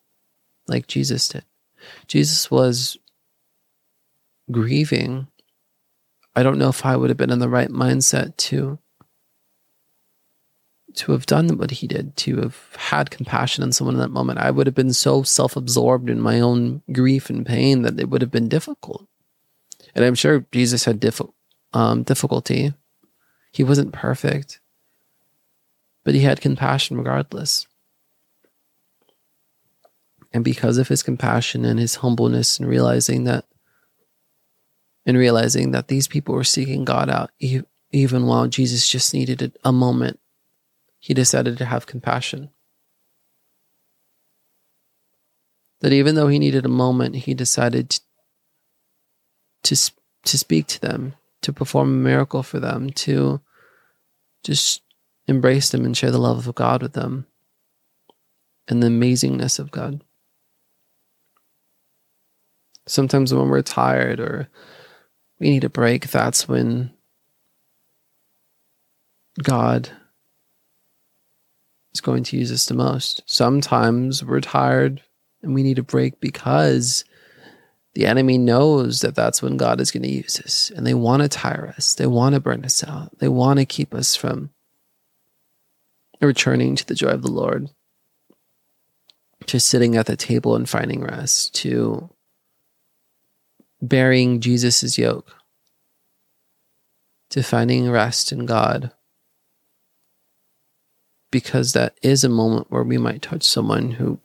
like 0.67 0.89
Jesus 0.89 1.29
did. 1.29 1.45
Jesus 2.09 2.51
was 2.51 2.99
grieving. 4.51 5.29
I 6.35 6.43
don't 6.43 6.59
know 6.59 6.69
if 6.69 6.85
I 6.85 6.97
would 6.97 7.09
have 7.09 7.17
been 7.17 7.31
in 7.31 7.39
the 7.39 7.49
right 7.49 7.71
mindset 7.71 8.37
to 8.37 8.79
to 10.95 11.13
have 11.13 11.27
done 11.27 11.59
what 11.59 11.71
he 11.73 11.87
did, 11.87 12.17
to 12.17 12.39
have 12.39 12.57
had 12.79 13.11
compassion 13.11 13.63
on 13.63 13.71
someone 13.71 13.97
in 13.97 14.01
that 14.01 14.09
moment. 14.09 14.39
I 14.39 14.51
would 14.51 14.67
have 14.67 14.75
been 14.75 14.95
so 14.95 15.23
self-absorbed 15.23 16.09
in 16.09 16.23
my 16.23 16.41
own 16.41 16.83
grief 16.91 17.29
and 17.29 17.45
pain 17.45 17.83
that 17.83 18.01
it 18.01 18.09
would 18.09 18.23
have 18.23 18.31
been 18.31 18.49
difficult. 18.49 19.07
And 19.95 20.07
I'm 20.07 20.15
sure 20.15 20.47
Jesus 20.53 20.87
had 20.87 20.99
diff- 20.99 21.21
um, 21.75 22.03
difficulty. 22.03 22.73
He 23.53 23.63
wasn't 23.63 23.93
perfect 23.93 24.59
but 26.07 26.15
he 26.15 26.21
had 26.21 26.41
compassion 26.41 26.97
regardless. 26.97 27.67
And 30.33 30.45
because 30.45 30.79
of 30.79 30.87
his 30.87 31.03
compassion 31.03 31.65
and 31.65 31.81
his 31.81 31.97
humbleness 31.97 32.61
and 32.61 32.69
realizing 32.69 33.25
that 33.25 33.45
and 35.05 35.19
realizing 35.19 35.73
that 35.73 35.89
these 35.89 36.07
people 36.07 36.35
were 36.35 36.45
seeking 36.45 36.85
God 36.85 37.11
out 37.11 37.31
even 37.91 38.27
while 38.27 38.47
Jesus 38.47 38.89
just 38.89 39.15
needed 39.15 39.57
a 39.65 39.73
moment, 39.73 40.21
he 41.01 41.13
decided 41.13 41.59
to 41.59 41.65
have 41.65 41.87
compassion. 41.87 42.51
That 45.81 45.93
even 45.93 46.15
though 46.15 46.29
he 46.29 46.39
needed 46.39 46.65
a 46.65 46.69
moment, 46.69 47.17
he 47.17 47.35
decided 47.35 47.91
to, 47.91 48.01
to, 49.65 49.93
to 50.25 50.39
speak 50.39 50.69
to 50.69 50.81
them, 50.81 51.15
to 51.43 51.53
perform 51.53 51.89
a 51.89 52.03
miracle 52.03 52.45
for 52.45 52.61
them, 52.61 52.91
to 52.91 53.41
just 54.45 54.83
embrace 55.27 55.71
them 55.71 55.85
and 55.85 55.97
share 55.97 56.11
the 56.11 56.19
love 56.19 56.47
of 56.47 56.55
God 56.55 56.83
with 56.83 56.93
them 56.93 57.27
and 58.69 58.83
the 58.83 58.89
amazingness 58.89 59.59
of 59.59 59.71
God. 59.71 60.03
Sometimes 62.87 63.35
when 63.35 63.49
we're 63.49 63.63
tired 63.63 64.21
or 64.21 64.49
we 65.41 65.51
need 65.51 65.65
a 65.65 65.69
break, 65.69 66.09
that's 66.09 66.49
when 66.49 66.93
God 69.43 69.91
is 71.93 72.01
going 72.01 72.25
to 72.25 72.37
use 72.37 72.53
us 72.53 72.67
the 72.67 72.75
most. 72.75 73.23
Sometimes 73.27 74.25
we're 74.25 74.41
tired 74.41 75.03
and 75.43 75.55
we 75.55 75.63
need 75.63 75.79
a 75.79 75.83
break 75.83 76.21
because 76.21 77.05
the 77.95 78.07
enemy 78.07 78.39
knows 78.39 79.01
that 79.01 79.15
that's 79.15 79.43
when 79.43 79.57
God 79.57 79.81
is 79.81 79.91
going 79.91 80.03
to 80.03 80.09
use 80.09 80.41
us 80.41 80.71
and 80.75 80.87
they 80.87 80.95
want 80.95 81.23
to 81.23 81.29
tire 81.29 81.73
us. 81.77 81.95
They 81.95 82.07
want 82.07 82.35
to 82.35 82.41
burn 82.41 82.65
us 82.65 82.85
out. 82.85 83.19
They 83.19 83.29
want 83.29 83.59
to 83.59 83.65
keep 83.65 83.95
us 83.95 84.15
from 84.15 84.51
returning 86.21 86.77
to 86.77 86.87
the 86.87 86.95
joy 86.95 87.09
of 87.11 87.23
the 87.23 87.31
Lord, 87.31 87.71
to 89.47 89.61
sitting 89.61 89.97
at 89.97 90.07
the 90.07 90.17
table 90.17 90.57
and 90.57 90.69
finding 90.69 91.03
rest, 91.03 91.55
to 91.57 92.11
bearing 93.81 94.41
Jesus' 94.41 94.99
yoke, 94.99 95.35
to 97.31 97.43
finding 97.43 97.91
rest 97.91 98.33
in 98.33 98.47
God. 98.47 98.93
Because 101.31 101.73
that 101.73 101.97
is 102.03 102.25
a 102.25 102.29
moment 102.29 102.71
where 102.71 102.85
we 102.85 102.99
might 102.99 103.21
touch 103.21 103.43
someone 103.43 103.93
who 103.93 104.21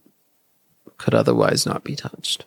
could 0.97 1.13
otherwise 1.13 1.65
not 1.65 1.83
be 1.83 1.95
touched. 1.95 2.45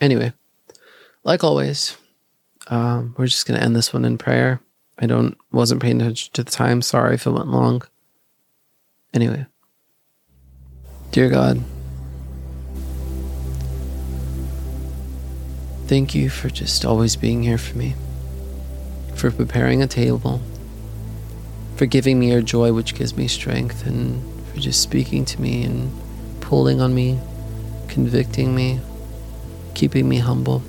Anyway, 0.00 0.32
like 1.24 1.44
always, 1.44 1.96
um, 2.68 3.14
we're 3.18 3.26
just 3.26 3.46
going 3.46 3.58
to 3.58 3.64
end 3.64 3.76
this 3.76 3.92
one 3.92 4.04
in 4.04 4.16
prayer. 4.16 4.60
I 5.00 5.06
don't 5.06 5.36
wasn't 5.50 5.82
paying 5.82 6.00
attention 6.00 6.32
to 6.34 6.44
the 6.44 6.50
time. 6.50 6.82
Sorry 6.82 7.14
if 7.14 7.26
it 7.26 7.30
went 7.30 7.48
long. 7.48 7.82
Anyway. 9.14 9.46
Dear 11.10 11.28
God, 11.28 11.60
thank 15.86 16.14
you 16.14 16.30
for 16.30 16.48
just 16.48 16.84
always 16.84 17.16
being 17.16 17.42
here 17.42 17.58
for 17.58 17.76
me, 17.76 17.96
for 19.16 19.32
preparing 19.32 19.82
a 19.82 19.88
table, 19.88 20.40
for 21.74 21.86
giving 21.86 22.20
me 22.20 22.30
your 22.30 22.42
joy, 22.42 22.72
which 22.72 22.94
gives 22.94 23.16
me 23.16 23.26
strength, 23.26 23.84
and 23.86 24.22
for 24.52 24.60
just 24.60 24.80
speaking 24.80 25.24
to 25.24 25.40
me 25.42 25.64
and 25.64 25.90
pulling 26.40 26.80
on 26.80 26.94
me, 26.94 27.18
convicting 27.88 28.54
me, 28.54 28.78
keeping 29.74 30.08
me 30.08 30.18
humble. 30.18 30.62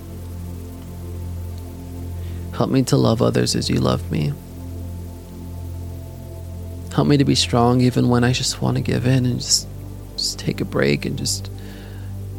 Help 2.62 2.70
me 2.70 2.84
to 2.84 2.96
love 2.96 3.24
others 3.24 3.56
as 3.56 3.72
you 3.72 3.80
love 3.80 4.12
me. 4.12 4.32
Help 6.94 7.08
me 7.08 7.18
to 7.18 7.26
be 7.26 7.34
strong 7.34 7.82
even 7.82 8.08
when 8.08 8.24
I 8.24 8.34
just 8.34 8.62
want 8.62 8.78
to 8.78 8.84
give 8.84 9.08
in 9.08 9.26
and 9.26 9.40
just, 9.40 9.68
just 10.16 10.38
take 10.38 10.62
a 10.62 10.66
break 10.66 11.04
and 11.04 11.18
just 11.18 11.50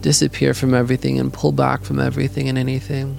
disappear 0.01 0.55
from 0.55 0.75
everything 0.75 1.19
and 1.19 1.33
pull 1.33 1.51
back 1.51 1.83
from 1.83 1.99
everything 1.99 2.49
and 2.49 2.57
anything. 2.57 3.19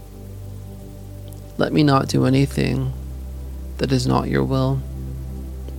Let 1.58 1.74
me 1.74 1.84
not 1.84 2.08
do 2.08 2.26
anything 2.26 2.94
that 3.80 3.92
is 3.92 4.08
not 4.08 4.30
your 4.30 4.46
will. 4.46 4.82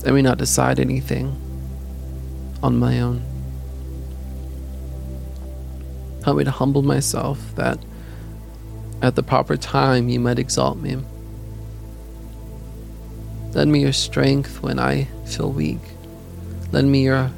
Let 0.03 0.13
me 0.13 0.21
not 0.21 0.37
decide 0.37 0.79
anything 0.79 1.35
on 2.61 2.77
my 2.77 3.01
own. 3.01 3.23
Help 6.23 6.37
me 6.37 6.43
to 6.43 6.51
humble 6.51 6.83
myself 6.83 7.39
that 7.55 7.79
at 9.01 9.15
the 9.15 9.23
proper 9.23 9.57
time 9.57 10.07
you 10.07 10.19
might 10.19 10.37
exalt 10.37 10.77
me. 10.77 11.03
Lend 13.55 13.71
me 13.71 13.79
your 13.79 13.93
strength 13.93 14.61
when 14.61 14.79
I 14.79 15.05
feel 15.25 15.49
weak. 15.49 15.79
Lend 16.73 16.91
me 16.91 17.03
your 17.03 17.31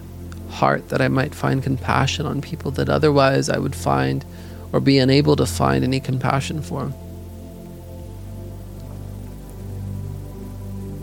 heart 0.50 0.90
that 0.90 1.00
I 1.00 1.10
might 1.10 1.36
find 1.36 1.62
compassion 1.62 2.26
on 2.26 2.42
people 2.42 2.72
that 2.72 2.90
otherwise 2.90 3.50
I 3.50 3.60
would 3.60 3.76
find 3.76 4.26
or 4.74 4.80
be 4.80 4.98
unable 4.98 5.36
to 5.36 5.46
find 5.46 5.84
any 5.84 6.00
compassion 6.00 6.64
for. 6.64 6.92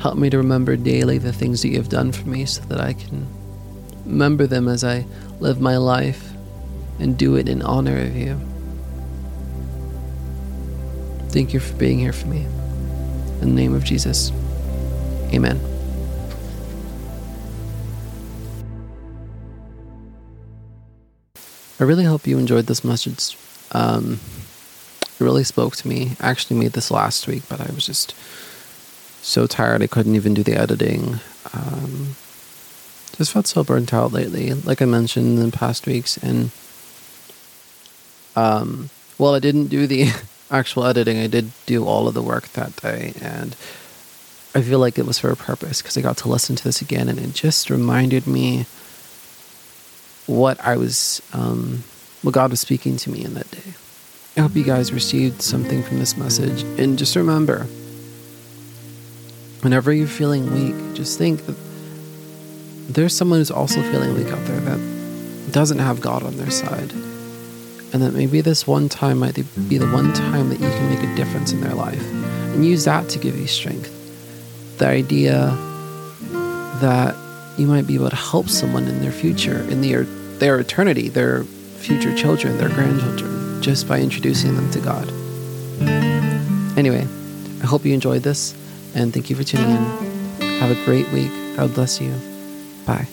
Help 0.00 0.18
me 0.18 0.30
to 0.30 0.38
remember 0.38 0.76
daily 0.76 1.18
the 1.18 1.32
things 1.32 1.62
that 1.62 1.68
you 1.68 1.76
have 1.76 1.88
done 1.88 2.10
for 2.10 2.28
me 2.28 2.44
so 2.44 2.62
that 2.62 2.80
I 2.80 2.94
can 2.94 3.28
remember 4.04 4.48
them 4.48 4.66
as 4.66 4.82
I 4.82 5.06
live 5.38 5.60
my 5.60 5.76
life 5.76 6.32
and 6.98 7.16
do 7.16 7.36
it 7.36 7.48
in 7.48 7.62
honor 7.62 8.00
of 8.00 8.16
you. 8.16 8.38
Thank 11.28 11.54
you 11.54 11.60
for 11.60 11.74
being 11.76 12.00
here 12.00 12.12
for 12.12 12.26
me. 12.26 12.44
In 13.40 13.50
the 13.50 13.54
name 13.54 13.74
of 13.74 13.84
Jesus, 13.84 14.32
amen. 15.34 15.60
I 21.80 21.84
really 21.84 22.04
hope 22.04 22.26
you 22.26 22.38
enjoyed 22.38 22.66
this 22.66 22.84
message. 22.84 23.36
Um, 23.72 24.20
it 25.02 25.20
really 25.20 25.44
spoke 25.44 25.76
to 25.76 25.88
me. 25.88 26.16
I 26.20 26.30
actually 26.30 26.58
made 26.58 26.72
this 26.72 26.90
last 26.90 27.26
week, 27.26 27.42
but 27.48 27.60
I 27.60 27.72
was 27.74 27.84
just 27.84 28.14
so 29.22 29.46
tired 29.46 29.82
I 29.82 29.86
couldn't 29.86 30.14
even 30.14 30.34
do 30.34 30.42
the 30.42 30.54
editing. 30.54 31.20
Um, 31.52 32.16
just 33.16 33.32
felt 33.32 33.46
so 33.46 33.64
burnt 33.64 33.92
out 33.92 34.12
lately, 34.12 34.54
like 34.54 34.82
I 34.82 34.86
mentioned 34.86 35.38
in 35.38 35.50
the 35.50 35.56
past 35.56 35.86
weeks. 35.86 36.16
And 36.16 36.50
um, 38.36 38.90
well, 39.18 39.34
I 39.34 39.38
didn't 39.38 39.66
do 39.66 39.86
the 39.86 40.08
actual 40.50 40.84
editing. 40.84 41.18
I 41.18 41.26
did 41.26 41.50
do 41.66 41.84
all 41.84 42.08
of 42.08 42.14
the 42.14 42.22
work 42.22 42.48
that 42.50 42.76
day, 42.76 43.14
and 43.20 43.56
I 44.54 44.62
feel 44.62 44.78
like 44.78 44.98
it 44.98 45.06
was 45.06 45.18
for 45.18 45.30
a 45.30 45.36
purpose 45.36 45.82
because 45.82 45.96
I 45.96 46.00
got 46.00 46.16
to 46.18 46.28
listen 46.28 46.54
to 46.54 46.64
this 46.64 46.80
again, 46.80 47.08
and 47.08 47.18
it 47.18 47.32
just 47.32 47.70
reminded 47.70 48.26
me 48.26 48.66
what 50.26 50.60
I 50.60 50.76
was, 50.76 51.20
um, 51.32 51.82
what 52.22 52.34
God 52.34 52.50
was 52.50 52.60
speaking 52.60 52.96
to 52.98 53.10
me 53.10 53.24
in 53.24 53.34
that 53.34 53.50
day. 53.50 53.74
I 54.36 54.40
hope 54.40 54.54
you 54.54 54.64
guys 54.64 54.92
received 54.92 55.42
something 55.42 55.82
from 55.82 55.98
this 55.98 56.16
message, 56.16 56.62
and 56.78 56.96
just 56.96 57.16
remember, 57.16 57.66
whenever 59.62 59.92
you're 59.92 60.06
feeling 60.06 60.52
weak, 60.52 60.94
just 60.94 61.18
think 61.18 61.46
that 61.46 61.56
there's 62.88 63.16
someone 63.16 63.40
who's 63.40 63.50
also 63.50 63.82
feeling 63.90 64.14
weak 64.14 64.28
out 64.28 64.44
there 64.46 64.60
that 64.60 65.52
doesn't 65.52 65.78
have 65.78 66.00
God 66.00 66.22
on 66.22 66.36
their 66.36 66.50
side. 66.50 66.92
And 67.92 68.02
that 68.02 68.12
maybe 68.12 68.40
this 68.40 68.66
one 68.66 68.88
time 68.88 69.18
might 69.18 69.36
be 69.68 69.78
the 69.78 69.88
one 69.90 70.12
time 70.12 70.48
that 70.48 70.58
you 70.60 70.68
can 70.68 70.90
make 70.90 71.02
a 71.02 71.14
difference 71.14 71.52
in 71.52 71.60
their 71.60 71.74
life. 71.74 72.02
And 72.52 72.66
use 72.66 72.84
that 72.84 73.08
to 73.10 73.18
give 73.20 73.38
you 73.38 73.46
strength. 73.46 73.93
The 74.84 74.90
idea 74.90 75.56
that 76.82 77.16
you 77.56 77.66
might 77.66 77.86
be 77.86 77.94
able 77.94 78.10
to 78.10 78.16
help 78.16 78.50
someone 78.50 78.84
in 78.84 79.00
their 79.00 79.12
future, 79.12 79.62
in 79.70 79.80
their, 79.80 80.02
their 80.02 80.60
eternity, 80.60 81.08
their 81.08 81.44
future 81.44 82.14
children, 82.14 82.58
their 82.58 82.68
grandchildren, 82.68 83.62
just 83.62 83.88
by 83.88 83.98
introducing 83.98 84.56
them 84.56 84.70
to 84.72 84.80
God. 84.80 85.08
Anyway, 86.76 87.08
I 87.62 87.66
hope 87.66 87.86
you 87.86 87.94
enjoyed 87.94 88.24
this 88.24 88.54
and 88.94 89.10
thank 89.10 89.30
you 89.30 89.36
for 89.36 89.42
tuning 89.42 89.70
in. 89.70 90.58
Have 90.58 90.70
a 90.70 90.84
great 90.84 91.08
week. 91.12 91.30
God 91.56 91.72
bless 91.72 91.98
you. 91.98 92.12
Bye. 92.84 93.08